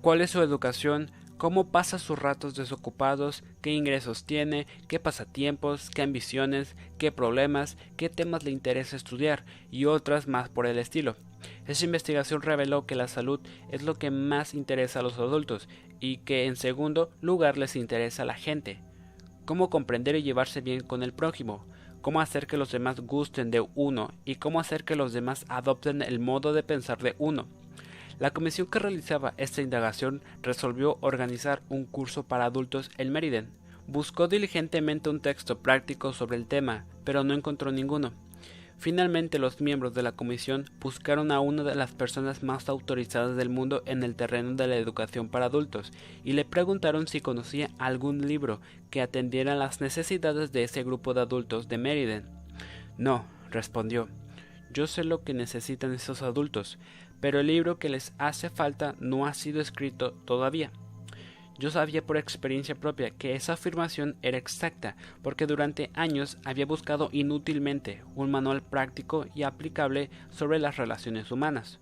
cuál 0.00 0.20
es 0.20 0.30
su 0.30 0.42
educación, 0.42 1.10
cómo 1.38 1.70
pasa 1.70 1.98
sus 1.98 2.18
ratos 2.18 2.54
desocupados, 2.56 3.44
qué 3.62 3.72
ingresos 3.72 4.24
tiene, 4.24 4.66
qué 4.88 4.98
pasatiempos, 4.98 5.88
qué 5.88 6.02
ambiciones, 6.02 6.76
qué 6.98 7.12
problemas, 7.12 7.78
qué 7.96 8.08
temas 8.10 8.42
le 8.42 8.50
interesa 8.50 8.96
estudiar 8.96 9.44
y 9.70 9.86
otras 9.86 10.26
más 10.26 10.48
por 10.48 10.66
el 10.66 10.78
estilo. 10.78 11.16
Esa 11.66 11.84
investigación 11.84 12.42
reveló 12.42 12.86
que 12.86 12.96
la 12.96 13.06
salud 13.06 13.40
es 13.70 13.82
lo 13.82 13.94
que 13.94 14.10
más 14.10 14.52
interesa 14.52 14.98
a 14.98 15.02
los 15.02 15.18
adultos 15.18 15.68
y 16.00 16.18
que 16.18 16.46
en 16.46 16.56
segundo 16.56 17.10
lugar 17.20 17.56
les 17.56 17.76
interesa 17.76 18.22
a 18.22 18.26
la 18.26 18.34
gente. 18.34 18.80
Cómo 19.44 19.70
comprender 19.70 20.16
y 20.16 20.24
llevarse 20.24 20.60
bien 20.60 20.80
con 20.80 21.04
el 21.04 21.14
prójimo, 21.14 21.64
cómo 22.02 22.20
hacer 22.20 22.48
que 22.48 22.56
los 22.56 22.72
demás 22.72 23.00
gusten 23.00 23.52
de 23.52 23.64
uno 23.76 24.12
y 24.24 24.34
cómo 24.36 24.58
hacer 24.58 24.84
que 24.84 24.96
los 24.96 25.12
demás 25.12 25.44
adopten 25.48 26.02
el 26.02 26.18
modo 26.18 26.52
de 26.52 26.64
pensar 26.64 26.98
de 26.98 27.14
uno. 27.18 27.46
La 28.18 28.32
comisión 28.32 28.66
que 28.66 28.80
realizaba 28.80 29.34
esta 29.36 29.62
indagación 29.62 30.22
resolvió 30.42 30.98
organizar 31.00 31.62
un 31.68 31.84
curso 31.84 32.24
para 32.24 32.46
adultos 32.46 32.90
en 32.98 33.12
Meriden. 33.12 33.50
Buscó 33.86 34.26
diligentemente 34.26 35.08
un 35.08 35.20
texto 35.20 35.58
práctico 35.58 36.12
sobre 36.12 36.36
el 36.36 36.46
tema, 36.46 36.84
pero 37.04 37.22
no 37.22 37.32
encontró 37.34 37.70
ninguno. 37.70 38.12
Finalmente 38.76 39.38
los 39.38 39.60
miembros 39.60 39.94
de 39.94 40.02
la 40.02 40.12
comisión 40.12 40.64
buscaron 40.80 41.32
a 41.32 41.40
una 41.40 41.64
de 41.64 41.74
las 41.74 41.92
personas 41.92 42.42
más 42.42 42.68
autorizadas 42.68 43.36
del 43.36 43.50
mundo 43.50 43.82
en 43.86 44.04
el 44.04 44.14
terreno 44.14 44.54
de 44.54 44.68
la 44.68 44.76
educación 44.76 45.28
para 45.28 45.46
adultos 45.46 45.92
y 46.24 46.32
le 46.32 46.44
preguntaron 46.44 47.08
si 47.08 47.20
conocía 47.20 47.70
algún 47.78 48.26
libro 48.26 48.60
que 48.90 49.00
atendiera 49.00 49.56
las 49.56 49.80
necesidades 49.80 50.52
de 50.52 50.62
ese 50.62 50.84
grupo 50.84 51.12
de 51.12 51.22
adultos 51.22 51.68
de 51.68 51.78
Meriden. 51.78 52.26
No, 52.98 53.24
respondió. 53.50 54.08
Yo 54.72 54.86
sé 54.86 55.02
lo 55.02 55.24
que 55.24 55.34
necesitan 55.34 55.92
esos 55.92 56.22
adultos, 56.22 56.78
pero 57.20 57.40
el 57.40 57.46
libro 57.48 57.78
que 57.78 57.88
les 57.88 58.12
hace 58.18 58.50
falta 58.50 58.94
no 59.00 59.26
ha 59.26 59.34
sido 59.34 59.60
escrito 59.60 60.12
todavía. 60.24 60.70
Yo 61.58 61.70
sabía 61.70 62.06
por 62.06 62.16
experiencia 62.16 62.76
propia 62.76 63.10
que 63.10 63.34
esa 63.34 63.54
afirmación 63.54 64.16
era 64.22 64.38
exacta, 64.38 64.94
porque 65.22 65.46
durante 65.46 65.90
años 65.94 66.38
había 66.44 66.66
buscado 66.66 67.08
inútilmente 67.10 68.04
un 68.14 68.30
manual 68.30 68.62
práctico 68.62 69.26
y 69.34 69.42
aplicable 69.42 70.08
sobre 70.30 70.60
las 70.60 70.76
relaciones 70.76 71.32
humanas. 71.32 71.80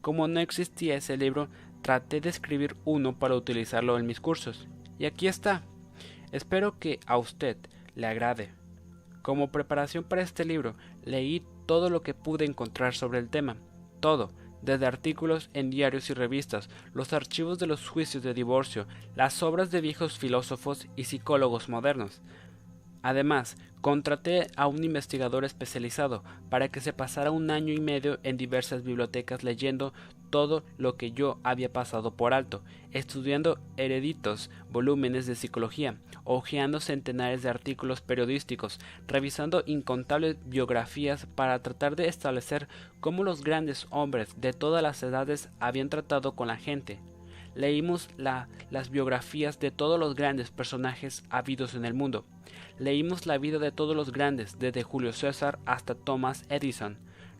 Como 0.00 0.26
no 0.26 0.40
existía 0.40 0.96
ese 0.96 1.16
libro, 1.16 1.48
traté 1.82 2.20
de 2.20 2.28
escribir 2.28 2.76
uno 2.84 3.16
para 3.16 3.36
utilizarlo 3.36 3.98
en 3.98 4.06
mis 4.06 4.20
cursos. 4.20 4.66
Y 4.98 5.04
aquí 5.04 5.28
está. 5.28 5.62
Espero 6.32 6.78
que 6.80 6.98
a 7.06 7.16
usted 7.16 7.56
le 7.94 8.08
agrade. 8.08 8.50
Como 9.22 9.52
preparación 9.52 10.02
para 10.02 10.22
este 10.22 10.44
libro, 10.44 10.74
leí 11.04 11.42
todo 11.66 11.88
lo 11.88 12.02
que 12.02 12.14
pude 12.14 12.44
encontrar 12.44 12.94
sobre 12.94 13.20
el 13.20 13.30
tema. 13.30 13.56
Todo, 14.00 14.32
desde 14.64 14.86
artículos 14.86 15.50
en 15.52 15.70
diarios 15.70 16.10
y 16.10 16.14
revistas, 16.14 16.68
los 16.92 17.12
archivos 17.12 17.58
de 17.58 17.66
los 17.66 17.88
juicios 17.88 18.22
de 18.22 18.34
divorcio, 18.34 18.86
las 19.14 19.42
obras 19.42 19.70
de 19.70 19.80
viejos 19.80 20.18
filósofos 20.18 20.86
y 20.96 21.04
psicólogos 21.04 21.68
modernos. 21.68 22.22
Además, 23.02 23.56
contraté 23.82 24.46
a 24.56 24.66
un 24.66 24.82
investigador 24.82 25.44
especializado 25.44 26.24
para 26.48 26.70
que 26.70 26.80
se 26.80 26.94
pasara 26.94 27.30
un 27.30 27.50
año 27.50 27.74
y 27.74 27.80
medio 27.80 28.18
en 28.22 28.38
diversas 28.38 28.82
bibliotecas 28.82 29.44
leyendo 29.44 29.92
todo 30.34 30.64
lo 30.78 30.96
que 30.96 31.12
yo 31.12 31.38
había 31.44 31.72
pasado 31.72 32.10
por 32.10 32.34
alto, 32.34 32.60
estudiando 32.90 33.60
hereditos 33.76 34.50
volúmenes 34.68 35.26
de 35.26 35.36
psicología, 35.36 35.96
hojeando 36.24 36.80
centenares 36.80 37.44
de 37.44 37.50
artículos 37.50 38.00
periodísticos, 38.00 38.80
revisando 39.06 39.62
incontables 39.64 40.36
biografías 40.44 41.28
para 41.36 41.62
tratar 41.62 41.94
de 41.94 42.08
establecer 42.08 42.66
cómo 42.98 43.22
los 43.22 43.44
grandes 43.44 43.86
hombres 43.90 44.34
de 44.36 44.52
todas 44.52 44.82
las 44.82 45.00
edades 45.04 45.50
habían 45.60 45.88
tratado 45.88 46.32
con 46.32 46.48
la 46.48 46.56
gente. 46.56 46.98
Leímos 47.54 48.08
las 48.18 48.90
biografías 48.90 49.60
de 49.60 49.70
todos 49.70 50.00
los 50.00 50.16
grandes 50.16 50.50
personajes 50.50 51.22
habidos 51.30 51.76
en 51.76 51.84
el 51.84 51.94
mundo. 51.94 52.24
Leímos 52.80 53.26
la 53.26 53.38
vida 53.38 53.60
de 53.60 53.70
todos 53.70 53.94
los 53.94 54.10
grandes, 54.10 54.58
desde 54.58 54.82
Julio 54.82 55.12
César 55.12 55.60
hasta 55.64 55.94
Thomas 55.94 56.44
Edison. 56.48 56.98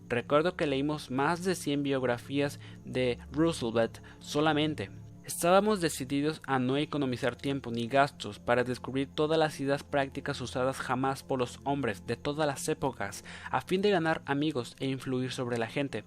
Recuerdo 0.09 0.57
que 0.57 0.67
leímos 0.67 1.11
más 1.11 1.45
de 1.45 1.55
100 1.55 1.83
biografías 1.83 2.61
de 2.85 3.19
Roosevelt 3.33 3.99
solamente. 4.19 4.91
Estábamos 5.25 5.81
decididos 5.81 6.43
a 6.47 6.59
no 6.59 6.77
economizar 6.77 7.35
tiempo 7.35 7.71
ni 7.71 7.87
gastos 7.87 8.39
para 8.39 8.63
descubrir 8.63 9.09
todas 9.09 9.39
las 9.39 9.59
ideas 9.59 9.83
prácticas 9.83 10.39
usadas 10.43 10.77
jamás 10.77 11.23
por 11.23 11.39
los 11.39 11.61
hombres 11.65 12.07
de 12.07 12.17
todas 12.17 12.47
las 12.47 12.69
épocas, 12.69 13.25
a 13.51 13.63
fin 13.63 13.81
de 13.81 13.89
ganar 13.89 14.21
amigos 14.27 14.77
e 14.81 14.87
influir 14.87 15.33
sobre 15.33 15.57
la 15.57 15.67
gente. 15.67 16.05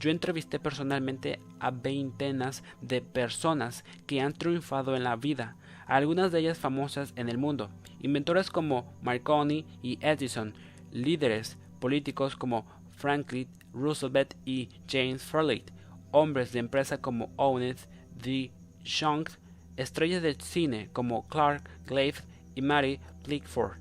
Yo 0.00 0.10
entrevisté 0.10 0.58
personalmente 0.58 1.38
a 1.60 1.70
veintenas 1.70 2.64
de 2.80 3.02
personas 3.02 3.84
que 4.06 4.22
han 4.22 4.32
triunfado 4.32 4.96
en 4.96 5.04
la 5.04 5.16
vida, 5.16 5.56
algunas 5.86 6.32
de 6.32 6.38
ellas 6.38 6.58
famosas 6.58 7.12
en 7.16 7.28
el 7.28 7.36
mundo, 7.36 7.68
inventores 8.00 8.48
como 8.48 8.90
Marconi 9.02 9.66
y 9.82 9.98
Edison, 10.00 10.54
líderes 10.92 11.58
políticos 11.78 12.36
como 12.36 12.64
Franklin 12.96 13.48
Roosevelt 13.72 14.34
y 14.44 14.68
James 14.88 15.22
Farley, 15.22 15.64
hombres 16.10 16.52
de 16.52 16.58
empresa 16.58 17.00
como 17.00 17.32
Owen 17.36 17.76
D. 18.22 18.50
Shunk, 18.82 19.30
estrellas 19.76 20.22
del 20.22 20.40
cine 20.40 20.88
como 20.92 21.28
Clark 21.28 21.68
Glave 21.86 22.14
y 22.54 22.62
Mary 22.62 23.00
Pickford, 23.26 23.78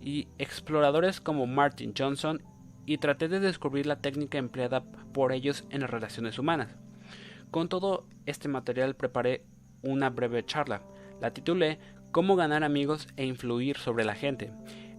y 0.00 0.28
exploradores 0.38 1.20
como 1.20 1.46
Martin 1.46 1.94
Johnson, 1.96 2.42
y 2.84 2.98
traté 2.98 3.28
de 3.28 3.40
descubrir 3.40 3.86
la 3.86 4.00
técnica 4.00 4.38
empleada 4.38 4.84
por 5.12 5.32
ellos 5.32 5.64
en 5.70 5.80
las 5.80 5.90
relaciones 5.90 6.38
humanas. 6.38 6.76
Con 7.50 7.68
todo 7.68 8.06
este 8.26 8.48
material 8.48 8.94
preparé 8.94 9.44
una 9.82 10.10
breve 10.10 10.44
charla. 10.44 10.82
La 11.20 11.32
titulé 11.32 11.78
Cómo 12.12 12.36
ganar 12.36 12.64
amigos 12.64 13.08
e 13.16 13.26
influir 13.26 13.76
sobre 13.76 14.04
la 14.04 14.14
gente. 14.14 14.52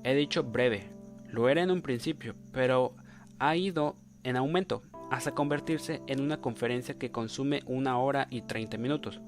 He 0.04 0.14
dicho 0.14 0.44
breve, 0.44 0.90
lo 1.30 1.50
era 1.50 1.64
en 1.64 1.72
un 1.72 1.82
principio, 1.82 2.36
pero 2.52 2.96
ha 3.40 3.56
ido 3.56 3.96
en 4.24 4.36
aumento 4.36 4.84
hasta 5.10 5.34
convertirse 5.34 6.02
en 6.08 6.22
una 6.22 6.42
conferencia 6.42 6.98
que 6.98 7.12
consume 7.12 7.64
una 7.66 7.98
hora 7.98 8.28
y 8.30 8.42
30 8.42 8.78
minutos. 8.78 9.22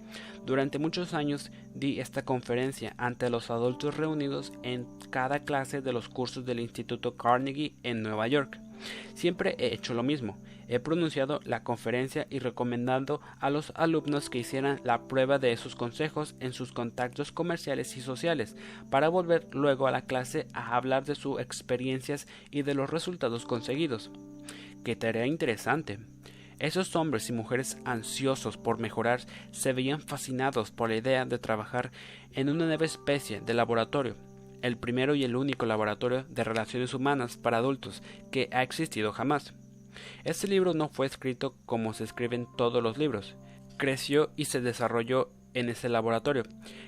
Durante 0.45 0.79
muchos 0.79 1.13
años 1.13 1.51
di 1.73 1.99
esta 1.99 2.23
conferencia 2.23 2.93
ante 2.97 3.29
los 3.29 3.49
adultos 3.49 3.95
reunidos 3.95 4.51
en 4.63 4.87
cada 5.09 5.39
clase 5.45 5.81
de 5.81 5.93
los 5.93 6.09
cursos 6.09 6.45
del 6.45 6.59
Instituto 6.59 7.15
Carnegie 7.15 7.75
en 7.83 8.03
Nueva 8.03 8.27
York. 8.27 8.59
Siempre 9.13 9.55
he 9.57 9.73
hecho 9.73 9.93
lo 9.93 10.03
mismo. 10.03 10.37
He 10.67 10.79
pronunciado 10.79 11.39
la 11.43 11.63
conferencia 11.63 12.27
y 12.29 12.39
recomendando 12.39 13.21
a 13.39 13.49
los 13.49 13.71
alumnos 13.75 14.29
que 14.29 14.37
hicieran 14.37 14.81
la 14.83 15.07
prueba 15.07 15.39
de 15.39 15.51
esos 15.51 15.75
consejos 15.75 16.35
en 16.39 16.53
sus 16.53 16.71
contactos 16.71 17.31
comerciales 17.31 17.97
y 17.97 18.01
sociales, 18.01 18.55
para 18.89 19.09
volver 19.09 19.47
luego 19.51 19.87
a 19.87 19.91
la 19.91 20.03
clase 20.03 20.47
a 20.53 20.75
hablar 20.75 21.05
de 21.05 21.15
sus 21.15 21.39
experiencias 21.39 22.27
y 22.51 22.61
de 22.61 22.75
los 22.75 22.89
resultados 22.89 23.45
conseguidos. 23.45 24.11
Qué 24.83 24.95
tarea 24.95 25.25
interesante. 25.25 25.99
Esos 26.59 26.95
hombres 26.97 27.29
y 27.29 27.33
mujeres 27.33 27.77
ansiosos 27.85 28.57
por 28.57 28.79
mejorar 28.79 29.21
se 29.51 29.71
veían 29.71 30.01
fascinados 30.01 30.71
por 30.71 30.89
la 30.89 30.97
idea 30.97 31.25
de 31.25 31.39
trabajar 31.39 31.91
en 32.33 32.49
una 32.49 32.65
nueva 32.65 32.85
especie 32.85 33.39
de 33.39 33.53
laboratorio, 33.53 34.17
el 34.61 34.77
primero 34.77 35.15
y 35.15 35.23
el 35.23 35.35
único 35.35 35.65
laboratorio 35.65 36.25
de 36.29 36.43
relaciones 36.43 36.93
humanas 36.93 37.37
para 37.37 37.57
adultos 37.57 38.03
que 38.31 38.49
ha 38.51 38.63
existido 38.63 39.11
jamás. 39.11 39.53
Este 40.23 40.47
libro 40.47 40.73
no 40.73 40.89
fue 40.89 41.05
escrito 41.05 41.55
como 41.65 41.93
se 41.93 42.03
escriben 42.03 42.47
todos 42.57 42.81
los 42.83 42.97
libros, 42.97 43.35
creció 43.77 44.31
y 44.35 44.45
se 44.45 44.61
desarrolló 44.61 45.31
en 45.53 45.69
ese 45.69 45.89
laboratorio, 45.89 46.43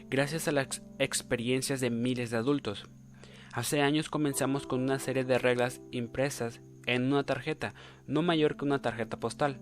gracias 0.09 0.47
a 0.47 0.51
las 0.51 0.83
experiencias 0.99 1.79
de 1.79 1.89
miles 1.89 2.29
de 2.29 2.37
adultos. 2.37 2.85
Hace 3.53 3.81
años 3.81 4.09
comenzamos 4.09 4.67
con 4.67 4.81
una 4.81 4.99
serie 4.99 5.25
de 5.25 5.37
reglas 5.37 5.81
impresas 5.91 6.61
en 6.85 7.11
una 7.11 7.23
tarjeta, 7.23 7.73
no 8.07 8.21
mayor 8.21 8.55
que 8.55 8.65
una 8.65 8.81
tarjeta 8.81 9.19
postal. 9.19 9.59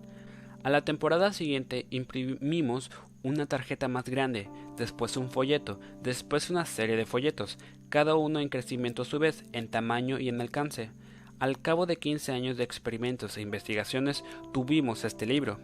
A 0.62 0.70
la 0.70 0.84
temporada 0.84 1.32
siguiente 1.32 1.86
imprimimos 1.90 2.90
una 3.22 3.46
tarjeta 3.46 3.88
más 3.88 4.04
grande, 4.04 4.48
después 4.76 5.16
un 5.16 5.30
folleto, 5.30 5.80
después 6.02 6.50
una 6.50 6.64
serie 6.66 6.96
de 6.96 7.06
folletos, 7.06 7.58
cada 7.88 8.14
uno 8.14 8.40
en 8.40 8.48
crecimiento 8.48 9.02
a 9.02 9.04
su 9.04 9.18
vez, 9.18 9.44
en 9.52 9.68
tamaño 9.68 10.18
y 10.18 10.28
en 10.28 10.40
alcance. 10.40 10.90
Al 11.38 11.60
cabo 11.60 11.86
de 11.86 11.96
15 11.96 12.32
años 12.32 12.56
de 12.56 12.64
experimentos 12.64 13.36
e 13.36 13.42
investigaciones 13.42 14.24
tuvimos 14.52 15.04
este 15.04 15.26
libro. 15.26 15.58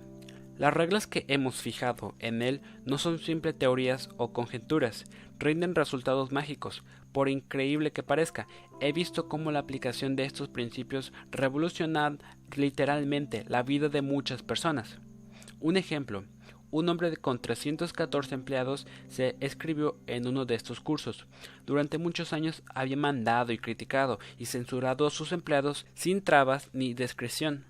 Las 0.58 0.72
reglas 0.72 1.06
que 1.06 1.26
hemos 1.28 1.56
fijado 1.56 2.14
en 2.18 2.40
él 2.40 2.62
no 2.86 2.96
son 2.96 3.18
simple 3.18 3.52
teorías 3.52 4.08
o 4.16 4.32
conjeturas, 4.32 5.04
rinden 5.38 5.74
resultados 5.74 6.32
mágicos, 6.32 6.82
por 7.12 7.28
increíble 7.28 7.92
que 7.92 8.02
parezca. 8.02 8.46
He 8.80 8.92
visto 8.92 9.28
cómo 9.28 9.52
la 9.52 9.58
aplicación 9.58 10.16
de 10.16 10.24
estos 10.24 10.48
principios 10.48 11.12
revoluciona 11.30 12.16
literalmente 12.56 13.44
la 13.48 13.62
vida 13.62 13.88
de 13.88 14.02
muchas 14.02 14.42
personas. 14.42 14.98
Un 15.60 15.76
ejemplo, 15.76 16.24
un 16.78 16.90
hombre 16.90 17.16
con 17.16 17.40
314 17.40 18.34
empleados 18.34 18.86
se 19.08 19.36
escribió 19.40 19.96
en 20.06 20.26
uno 20.26 20.44
de 20.44 20.54
estos 20.54 20.80
cursos. 20.80 21.26
Durante 21.64 21.96
muchos 21.96 22.34
años 22.34 22.62
había 22.74 22.98
mandado 22.98 23.52
y 23.52 23.58
criticado 23.58 24.18
y 24.36 24.44
censurado 24.44 25.06
a 25.06 25.10
sus 25.10 25.32
empleados 25.32 25.86
sin 25.94 26.20
trabas 26.22 26.68
ni 26.74 26.92
discreción. 26.92 27.64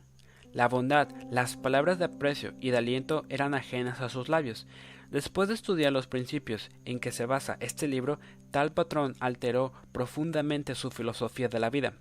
La 0.52 0.66
bondad, 0.66 1.08
las 1.30 1.56
palabras 1.56 2.00
de 2.00 2.06
aprecio 2.06 2.54
y 2.60 2.70
de 2.70 2.78
aliento 2.78 3.24
eran 3.28 3.54
ajenas 3.54 4.00
a 4.00 4.08
sus 4.08 4.28
labios. 4.28 4.66
Después 5.10 5.46
de 5.46 5.54
estudiar 5.54 5.92
los 5.92 6.08
principios 6.08 6.70
en 6.84 6.98
que 6.98 7.12
se 7.12 7.26
basa 7.26 7.58
este 7.60 7.86
libro, 7.86 8.18
tal 8.50 8.72
patrón 8.72 9.14
alteró 9.20 9.72
profundamente 9.92 10.74
su 10.74 10.90
filosofía 10.90 11.48
de 11.48 11.60
la 11.60 11.70
vida. 11.70 11.92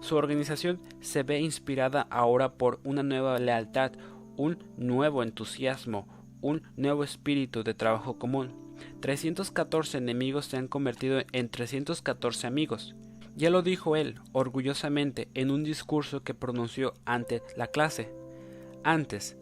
Su 0.00 0.16
organización 0.16 0.80
se 1.00 1.22
ve 1.22 1.38
inspirada 1.38 2.08
ahora 2.10 2.54
por 2.54 2.80
una 2.82 3.04
nueva 3.04 3.38
lealtad, 3.38 3.92
un 4.36 4.58
nuevo 4.76 5.22
entusiasmo, 5.22 6.17
un 6.40 6.62
nuevo 6.76 7.04
espíritu 7.04 7.62
de 7.64 7.74
trabajo 7.74 8.18
común. 8.18 8.52
314 9.00 9.98
enemigos 9.98 10.46
se 10.46 10.56
han 10.56 10.68
convertido 10.68 11.22
en 11.32 11.48
314 11.48 12.46
amigos. 12.46 12.94
Ya 13.36 13.50
lo 13.50 13.62
dijo 13.62 13.96
él 13.96 14.20
orgullosamente 14.32 15.28
en 15.34 15.50
un 15.50 15.62
discurso 15.62 16.22
que 16.22 16.34
pronunció 16.34 16.94
ante 17.04 17.42
la 17.56 17.68
clase. 17.68 18.12
Antes, 18.82 19.36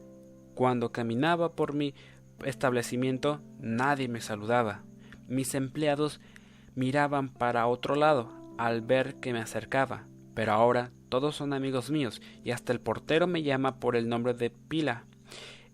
cuando 0.55 0.93
caminaba 0.93 1.53
por 1.53 1.75
mi 1.75 1.95
establecimiento, 2.45 3.41
nadie 3.59 4.09
me 4.09 4.21
saludaba. 4.21 4.83
Mis 5.29 5.55
empleados 5.55 6.21
miraban 6.75 7.31
para 7.31 7.67
otro 7.67 7.95
lado 7.95 8.31
al 8.59 8.81
ver 8.83 9.17
que 9.17 9.33
me 9.33 9.41
acercaba, 9.41 10.07
pero 10.35 10.53
ahora 10.53 10.93
todos 11.09 11.37
son 11.37 11.53
amigos 11.53 11.91
míos 11.91 12.21
y 12.45 12.51
hasta 12.51 12.73
el 12.73 12.81
portero 12.81 13.27
me 13.27 13.43
llama 13.43 13.81
por 13.81 13.97
el 13.97 14.09
nombre 14.09 14.35
de 14.35 14.51
Pila. 14.51 15.05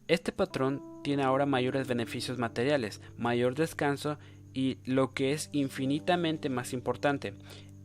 Este 0.08 0.32
patrón 0.32 0.82
tiene 1.04 1.22
ahora 1.22 1.46
mayores 1.46 1.86
beneficios 1.86 2.38
materiales, 2.38 3.00
mayor 3.16 3.54
descanso 3.54 4.18
y, 4.52 4.78
lo 4.84 5.14
que 5.14 5.32
es 5.32 5.48
infinitamente 5.52 6.48
más 6.48 6.72
importante, 6.72 7.34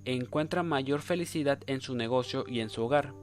encuentra 0.04 0.64
mayor 0.64 1.02
felicidad 1.02 1.60
en 1.68 1.82
su 1.82 1.96
negocio 1.96 2.46
y 2.48 2.62
en 2.62 2.70
su 2.70 2.84
hogar. 2.84 3.14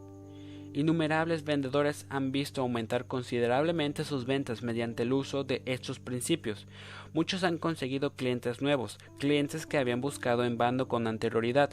Innumerables 0.75 1.45
vendedores 1.45 2.05
han 2.09 2.33
visto 2.33 2.61
aumentar 2.61 3.07
considerablemente 3.07 4.03
sus 4.03 4.27
ventas 4.27 4.63
mediante 4.63 5.05
el 5.05 5.13
uso 5.13 5.45
de 5.45 5.63
estos 5.67 6.01
principios. 6.01 6.67
Muchos 7.13 7.45
han 7.45 7.59
conseguido 7.59 8.15
clientes 8.15 8.61
nuevos, 8.61 8.99
clientes 9.21 9.67
que 9.67 9.79
habían 9.79 10.01
buscado 10.01 10.45
en 10.45 10.59
bando 10.59 10.89
con 10.89 11.07
anterioridad. 11.07 11.71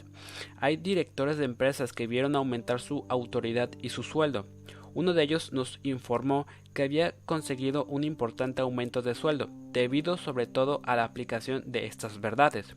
Hay 0.58 0.76
directores 0.76 1.36
de 1.36 1.46
empresas 1.46 1.92
que 1.92 2.06
vieron 2.06 2.36
aumentar 2.36 2.80
su 2.80 3.04
autoridad 3.08 3.70
y 3.80 3.88
su 3.88 4.04
sueldo. 4.04 4.46
Uno 4.94 5.14
de 5.14 5.22
ellos 5.22 5.52
nos 5.52 5.80
informó 5.82 6.46
que 6.74 6.82
había 6.82 7.14
conseguido 7.24 7.84
un 7.84 8.04
importante 8.04 8.62
aumento 8.62 9.02
de 9.02 9.14
sueldo, 9.14 9.48
debido 9.72 10.16
sobre 10.16 10.46
todo 10.46 10.80
a 10.84 10.96
la 10.96 11.04
aplicación 11.04 11.64
de 11.66 11.86
estas 11.86 12.20
verdades. 12.20 12.76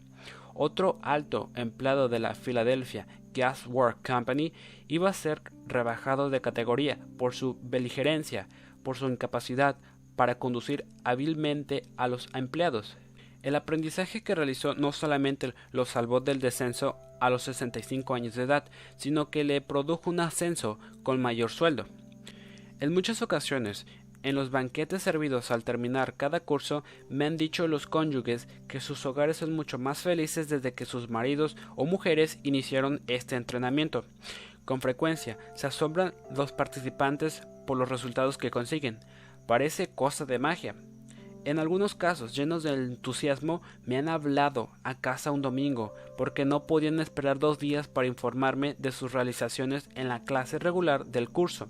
Otro 0.54 1.00
alto 1.02 1.52
empleado 1.56 2.08
de 2.08 2.20
la 2.20 2.34
Philadelphia 2.34 3.08
Gas 3.34 3.68
Work 3.68 4.08
Company 4.08 4.54
iba 4.88 5.10
a 5.10 5.14
ser 5.14 5.42
rebajado 5.68 6.30
de 6.30 6.40
categoría 6.40 7.00
por 7.18 7.34
su 7.34 7.58
beligerencia, 7.62 8.48
por 8.82 8.96
su 8.96 9.08
incapacidad 9.10 9.78
para 10.16 10.40
conducir 10.40 10.86
hábilmente 11.04 11.84
a 11.98 12.08
los 12.08 12.30
empleados. 12.34 12.98
El 13.44 13.56
aprendizaje 13.56 14.24
que 14.24 14.34
realizó 14.34 14.74
no 14.74 14.92
solamente 14.92 15.54
lo 15.72 15.86
salvó 15.86 16.22
del 16.22 16.40
descenso 16.40 16.98
a 17.20 17.30
los 17.30 17.44
65 17.44 18.16
años 18.16 18.36
de 18.36 18.44
edad, 18.44 18.66
sino 18.96 19.30
que 19.30 19.44
le 19.44 19.62
produjo 19.62 20.10
un 20.10 20.20
ascenso 20.20 20.80
con 21.04 21.22
mayor 21.22 21.52
sueldo. 21.52 21.86
En 22.82 22.94
muchas 22.94 23.22
ocasiones, 23.22 23.86
en 24.22 24.36
los 24.36 24.52
banquetes 24.52 25.02
servidos 25.02 25.50
al 25.50 25.64
terminar 25.64 26.16
cada 26.16 26.42
curso 26.42 26.84
me 27.10 27.26
han 27.26 27.38
dicho 27.38 27.70
los 27.70 27.88
cónyuges 27.88 28.50
que 28.68 28.82
sus 28.82 29.06
hogares 29.06 29.38
son 29.38 29.54
mucho 29.54 29.78
más 29.78 30.00
felices 30.00 30.50
desde 30.50 30.74
que 30.74 30.86
sus 30.86 31.10
maridos 31.10 31.56
o 31.78 31.86
mujeres 31.86 32.40
iniciaron 32.44 33.02
este 33.08 33.38
entrenamiento. 33.38 34.04
Con 34.66 34.82
frecuencia 34.82 35.38
se 35.54 35.68
asombran 35.68 36.14
los 36.36 36.52
participantes 36.52 37.44
por 37.66 37.78
los 37.78 37.88
resultados 37.88 38.38
que 38.38 38.52
consiguen. 38.52 39.00
Parece 39.48 39.88
cosa 39.88 40.26
de 40.26 40.40
magia. 40.40 40.76
En 41.46 41.60
algunos 41.60 41.96
casos, 41.96 42.36
llenos 42.36 42.64
de 42.64 42.74
entusiasmo, 42.74 43.62
me 43.86 43.98
han 43.98 44.10
hablado 44.10 44.72
a 44.84 45.00
casa 45.00 45.32
un 45.32 45.44
domingo 45.44 45.94
porque 46.18 46.44
no 46.44 46.66
podían 46.66 47.00
esperar 47.00 47.40
dos 47.40 47.58
días 47.58 47.88
para 47.88 48.08
informarme 48.08 48.76
de 48.80 48.92
sus 48.92 49.14
realizaciones 49.14 49.88
en 49.96 50.10
la 50.10 50.24
clase 50.26 50.60
regular 50.60 51.06
del 51.06 51.30
curso. 51.30 51.70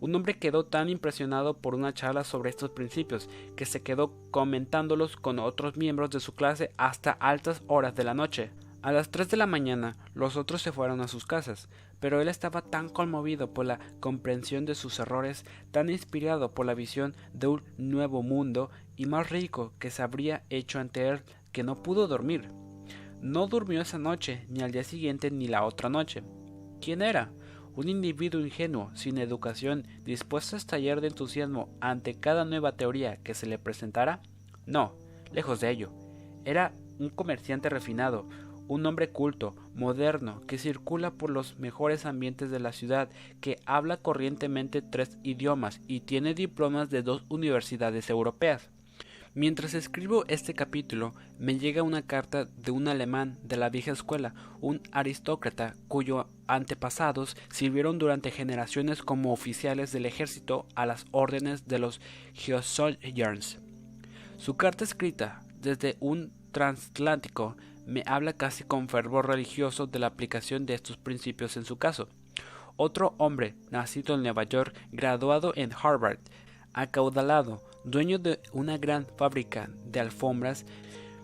Un 0.00 0.14
hombre 0.14 0.38
quedó 0.38 0.64
tan 0.64 0.88
impresionado 0.88 1.58
por 1.58 1.74
una 1.74 1.92
charla 1.92 2.24
sobre 2.24 2.48
estos 2.48 2.70
principios 2.70 3.28
que 3.54 3.66
se 3.66 3.82
quedó 3.82 4.14
comentándolos 4.30 5.16
con 5.16 5.38
otros 5.38 5.76
miembros 5.76 6.10
de 6.10 6.20
su 6.20 6.34
clase 6.34 6.72
hasta 6.78 7.12
altas 7.12 7.62
horas 7.66 7.94
de 7.94 8.04
la 8.04 8.14
noche. 8.14 8.50
A 8.82 8.92
las 8.92 9.10
3 9.10 9.28
de 9.28 9.36
la 9.36 9.46
mañana 9.46 9.96
los 10.14 10.38
otros 10.38 10.62
se 10.62 10.72
fueron 10.72 11.02
a 11.02 11.08
sus 11.08 11.26
casas, 11.26 11.68
pero 12.00 12.22
él 12.22 12.28
estaba 12.28 12.62
tan 12.62 12.88
conmovido 12.88 13.52
por 13.52 13.66
la 13.66 13.78
comprensión 14.00 14.64
de 14.64 14.74
sus 14.74 14.98
errores, 14.98 15.44
tan 15.70 15.90
inspirado 15.90 16.54
por 16.54 16.64
la 16.64 16.72
visión 16.72 17.14
de 17.34 17.48
un 17.48 17.62
nuevo 17.76 18.22
mundo 18.22 18.70
y 18.96 19.04
más 19.04 19.28
rico 19.28 19.74
que 19.78 19.90
se 19.90 20.02
habría 20.02 20.44
hecho 20.48 20.78
ante 20.78 21.08
él 21.08 21.22
que 21.52 21.62
no 21.62 21.82
pudo 21.82 22.06
dormir. 22.06 22.50
No 23.20 23.48
durmió 23.48 23.82
esa 23.82 23.98
noche, 23.98 24.46
ni 24.48 24.62
al 24.62 24.72
día 24.72 24.82
siguiente, 24.82 25.30
ni 25.30 25.46
la 25.46 25.64
otra 25.64 25.90
noche. 25.90 26.22
¿Quién 26.80 27.02
era? 27.02 27.30
Un 27.80 27.88
individuo 27.88 28.42
ingenuo, 28.42 28.90
sin 28.92 29.16
educación, 29.16 29.86
dispuesto 30.04 30.54
a 30.54 30.58
estallar 30.58 31.00
de 31.00 31.06
entusiasmo 31.06 31.70
ante 31.80 32.20
cada 32.20 32.44
nueva 32.44 32.72
teoría 32.72 33.16
que 33.22 33.32
se 33.32 33.46
le 33.46 33.58
presentara? 33.58 34.20
No, 34.66 34.92
lejos 35.32 35.60
de 35.60 35.70
ello. 35.70 35.90
Era 36.44 36.74
un 36.98 37.08
comerciante 37.08 37.70
refinado, 37.70 38.28
un 38.68 38.84
hombre 38.84 39.08
culto, 39.08 39.56
moderno, 39.74 40.42
que 40.46 40.58
circula 40.58 41.12
por 41.12 41.30
los 41.30 41.58
mejores 41.58 42.04
ambientes 42.04 42.50
de 42.50 42.60
la 42.60 42.72
ciudad, 42.72 43.08
que 43.40 43.56
habla 43.64 43.96
corrientemente 43.96 44.82
tres 44.82 45.16
idiomas 45.22 45.80
y 45.86 46.00
tiene 46.00 46.34
diplomas 46.34 46.90
de 46.90 47.02
dos 47.02 47.24
universidades 47.30 48.10
europeas. 48.10 48.70
Mientras 49.32 49.74
escribo 49.74 50.24
este 50.26 50.54
capítulo, 50.54 51.14
me 51.38 51.56
llega 51.56 51.84
una 51.84 52.02
carta 52.02 52.46
de 52.46 52.72
un 52.72 52.88
alemán 52.88 53.38
de 53.44 53.56
la 53.56 53.68
vieja 53.68 53.92
escuela, 53.92 54.34
un 54.60 54.82
aristócrata 54.90 55.76
cuyos 55.86 56.26
antepasados 56.48 57.36
sirvieron 57.48 58.00
durante 58.00 58.32
generaciones 58.32 59.04
como 59.04 59.32
oficiales 59.32 59.92
del 59.92 60.06
ejército 60.06 60.66
a 60.74 60.84
las 60.84 61.06
órdenes 61.12 61.68
de 61.68 61.78
los 61.78 62.00
Hohenzollerns. 62.34 63.60
Su 64.36 64.56
carta 64.56 64.82
escrita 64.82 65.40
desde 65.60 65.96
un 66.00 66.32
transatlántico 66.50 67.56
me 67.86 68.02
habla 68.06 68.32
casi 68.32 68.64
con 68.64 68.88
fervor 68.88 69.28
religioso 69.28 69.86
de 69.86 70.00
la 70.00 70.08
aplicación 70.08 70.66
de 70.66 70.74
estos 70.74 70.96
principios 70.96 71.56
en 71.56 71.64
su 71.64 71.78
caso. 71.78 72.08
Otro 72.74 73.14
hombre, 73.18 73.54
nacido 73.70 74.16
en 74.16 74.22
Nueva 74.22 74.42
York, 74.42 74.74
graduado 74.90 75.52
en 75.54 75.70
Harvard, 75.72 76.18
acaudalado, 76.72 77.62
dueño 77.84 78.18
de 78.18 78.40
una 78.52 78.78
gran 78.78 79.06
fábrica 79.16 79.70
de 79.84 80.00
alfombras, 80.00 80.66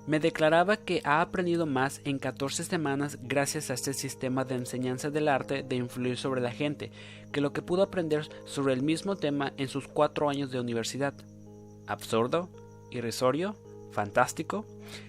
me 0.06 0.20
declaraba 0.20 0.76
que 0.76 1.00
ha 1.04 1.20
aprendido 1.20 1.66
más 1.66 2.00
en 2.04 2.18
14 2.18 2.62
semanas 2.62 3.18
gracias 3.22 3.70
a 3.70 3.74
este 3.74 3.92
sistema 3.92 4.44
de 4.44 4.54
enseñanza 4.54 5.10
del 5.10 5.26
arte 5.26 5.64
de 5.64 5.76
influir 5.76 6.16
sobre 6.16 6.40
la 6.40 6.52
gente 6.52 6.92
que 7.32 7.40
lo 7.40 7.52
que 7.52 7.62
pudo 7.62 7.82
aprender 7.82 8.28
sobre 8.44 8.72
el 8.72 8.82
mismo 8.82 9.16
tema 9.16 9.52
en 9.56 9.66
sus 9.66 9.88
cuatro 9.88 10.30
años 10.30 10.52
de 10.52 10.60
universidad. 10.60 11.14
¿Absurdo? 11.88 12.48
¿Irrisorio? 12.90 13.56
¿Fantástico? 13.90 14.64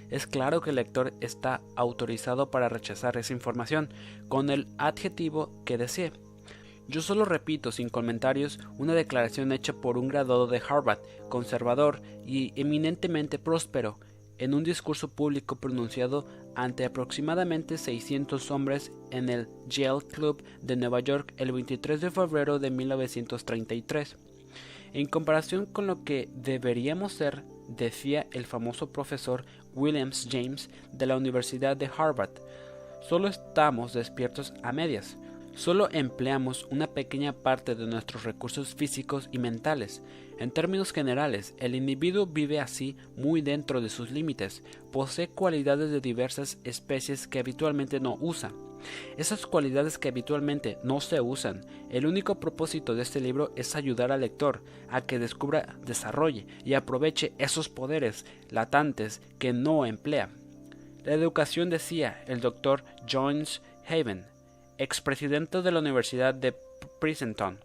Es 0.10 0.26
claro 0.26 0.62
que 0.62 0.72
el 0.72 0.78
lector 0.78 1.14
está 1.22 1.62
autorizado 1.76 2.50
para 2.50 2.70
rechazar 2.70 3.18
esa 3.18 3.34
información 3.34 3.94
con 4.30 4.50
el 4.50 4.68
adjetivo 4.80 5.64
que 5.64 5.78
desee. 5.78 6.12
Yo 6.88 7.02
solo 7.02 7.26
repito 7.26 7.72
sin 7.72 7.90
comentarios 7.90 8.60
una 8.78 8.94
declaración 8.94 9.52
hecha 9.52 9.74
por 9.74 9.98
un 9.98 10.08
graduado 10.08 10.48
de 10.48 10.62
Harvard, 10.68 11.00
conservador 11.30 12.02
y 12.26 12.54
eminentemente 12.60 13.40
próspero, 13.40 14.00
en 14.38 14.54
un 14.54 14.64
discurso 14.64 15.10
público 15.10 15.58
pronunciado 15.58 16.26
ante 16.56 16.86
aproximadamente 16.86 17.78
600 17.78 18.52
hombres 18.52 18.92
en 19.12 19.30
el 19.30 19.50
Yale 19.68 20.06
Club 20.06 20.44
de 20.62 20.76
Nueva 20.76 21.00
York 21.02 21.34
el 21.38 21.52
23 21.52 22.02
de 22.02 22.12
febrero 22.12 22.60
de 22.60 22.72
1933. 22.72 24.16
En 24.94 25.08
comparación 25.08 25.66
con 25.66 25.88
lo 25.88 26.04
que 26.04 26.30
deberíamos 26.34 27.14
ser, 27.14 27.44
decía 27.68 28.28
el 28.32 28.46
famoso 28.46 28.94
profesor 28.94 29.46
Williams 29.74 30.28
James 30.32 30.70
de 30.94 31.06
la 31.06 31.18
Universidad 31.18 31.76
de 31.76 31.90
Harvard, 31.96 32.32
solo 33.02 33.28
estamos 33.28 33.94
despiertos 33.94 34.54
a 34.64 34.72
medias. 34.72 35.18
Solo 35.58 35.90
empleamos 35.92 36.68
una 36.70 36.86
pequeña 36.86 37.34
parte 37.34 37.74
de 37.74 37.88
nuestros 37.88 38.26
recursos 38.26 38.76
físicos 38.76 39.28
y 39.32 39.40
mentales. 39.40 40.04
En 40.38 40.52
términos 40.52 40.94
generales, 40.94 41.56
el 41.58 41.74
individuo 41.74 42.28
vive 42.28 42.60
así 42.60 42.96
muy 43.16 43.42
dentro 43.42 43.82
de 43.82 43.90
sus 43.90 44.12
límites, 44.12 44.62
posee 44.92 45.30
cualidades 45.30 45.90
de 45.90 46.00
diversas 46.00 46.60
especies 46.64 47.28
que 47.28 47.40
habitualmente 47.40 48.00
no 48.00 48.20
usa. 48.22 48.54
Esas 49.18 49.48
cualidades 49.48 49.98
que 49.98 50.10
habitualmente 50.10 50.78
no 50.84 51.02
se 51.02 51.22
usan, 51.22 51.66
el 51.90 52.06
único 52.06 52.40
propósito 52.40 52.94
de 52.94 53.02
este 53.02 53.20
libro 53.20 53.52
es 53.56 53.76
ayudar 53.76 54.12
al 54.12 54.22
lector 54.22 54.62
a 54.90 55.02
que 55.02 55.18
descubra, 55.18 55.76
desarrolle 55.84 56.46
y 56.66 56.76
aproveche 56.76 57.34
esos 57.40 57.68
poderes 57.68 58.28
latentes 58.52 59.24
que 59.40 59.54
no 59.54 59.88
emplea. 59.88 60.30
La 61.04 61.14
educación 61.14 61.72
decía 61.72 62.24
el 62.28 62.42
doctor 62.42 62.84
Jones 63.10 63.64
Haven 63.90 64.37
expresidente 64.78 65.62
de 65.62 65.72
la 65.72 65.80
Universidad 65.80 66.34
de 66.34 66.56
Princeton, 67.00 67.60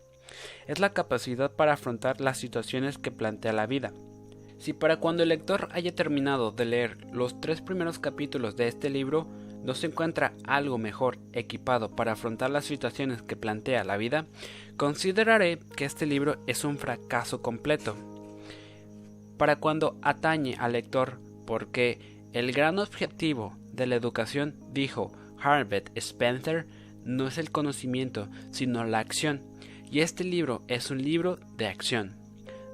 es 0.67 0.79
la 0.79 0.93
capacidad 0.93 1.51
para 1.51 1.75
afrontar 1.75 2.21
las 2.21 2.39
situaciones 2.39 2.99
que 2.99 3.11
plantea 3.11 3.53
la 3.53 3.67
vida. 3.67 3.93
Si 4.59 4.73
para 4.73 4.99
cuando 4.99 5.25
el 5.25 5.31
lector 5.31 5.69
haya 5.73 5.95
terminado 5.95 6.53
de 6.53 6.65
leer 6.65 6.97
los 7.13 7.41
tres 7.41 7.61
primeros 7.61 7.99
capítulos 7.99 8.55
de 8.57 8.69
este 8.69 8.91
libro 8.91 9.27
no 9.65 9.75
se 9.75 9.87
encuentra 9.87 10.35
algo 10.47 10.79
mejor 10.79 11.19
equipado 11.33 11.95
para 11.95 12.13
afrontar 12.13 12.51
las 12.51 12.65
situaciones 12.65 13.23
que 13.23 13.37
plantea 13.37 13.85
la 13.85 13.97
vida, 13.97 14.27
consideraré 14.77 15.59
que 15.77 15.85
este 15.85 16.07
libro 16.07 16.37
es 16.47 16.65
un 16.65 16.79
fracaso 16.79 17.43
completo. 17.43 17.97
Para 19.37 19.57
cuando 19.57 19.97
atañe 20.03 20.57
al 20.59 20.73
lector, 20.73 21.19
porque 21.47 22.23
el 22.33 22.53
gran 22.53 22.79
objetivo 22.79 23.57
de 23.73 23.87
la 23.87 23.97
educación, 23.97 24.57
dijo 24.73 25.13
Harvard 25.41 25.91
Spencer, 25.95 26.67
no 27.05 27.27
es 27.29 27.39
el 27.39 27.51
conocimiento, 27.51 28.29
sino 28.51 28.85
la 28.85 28.99
acción. 28.99 29.43
Y 29.91 30.01
este 30.01 30.25
libro 30.25 30.63
es 30.69 30.91
un 30.91 31.03
libro 31.03 31.39
de 31.57 31.67
acción. 31.67 32.17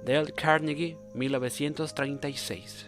Dale 0.04 0.32
Carnegie, 0.32 0.96
1936. 1.14 2.86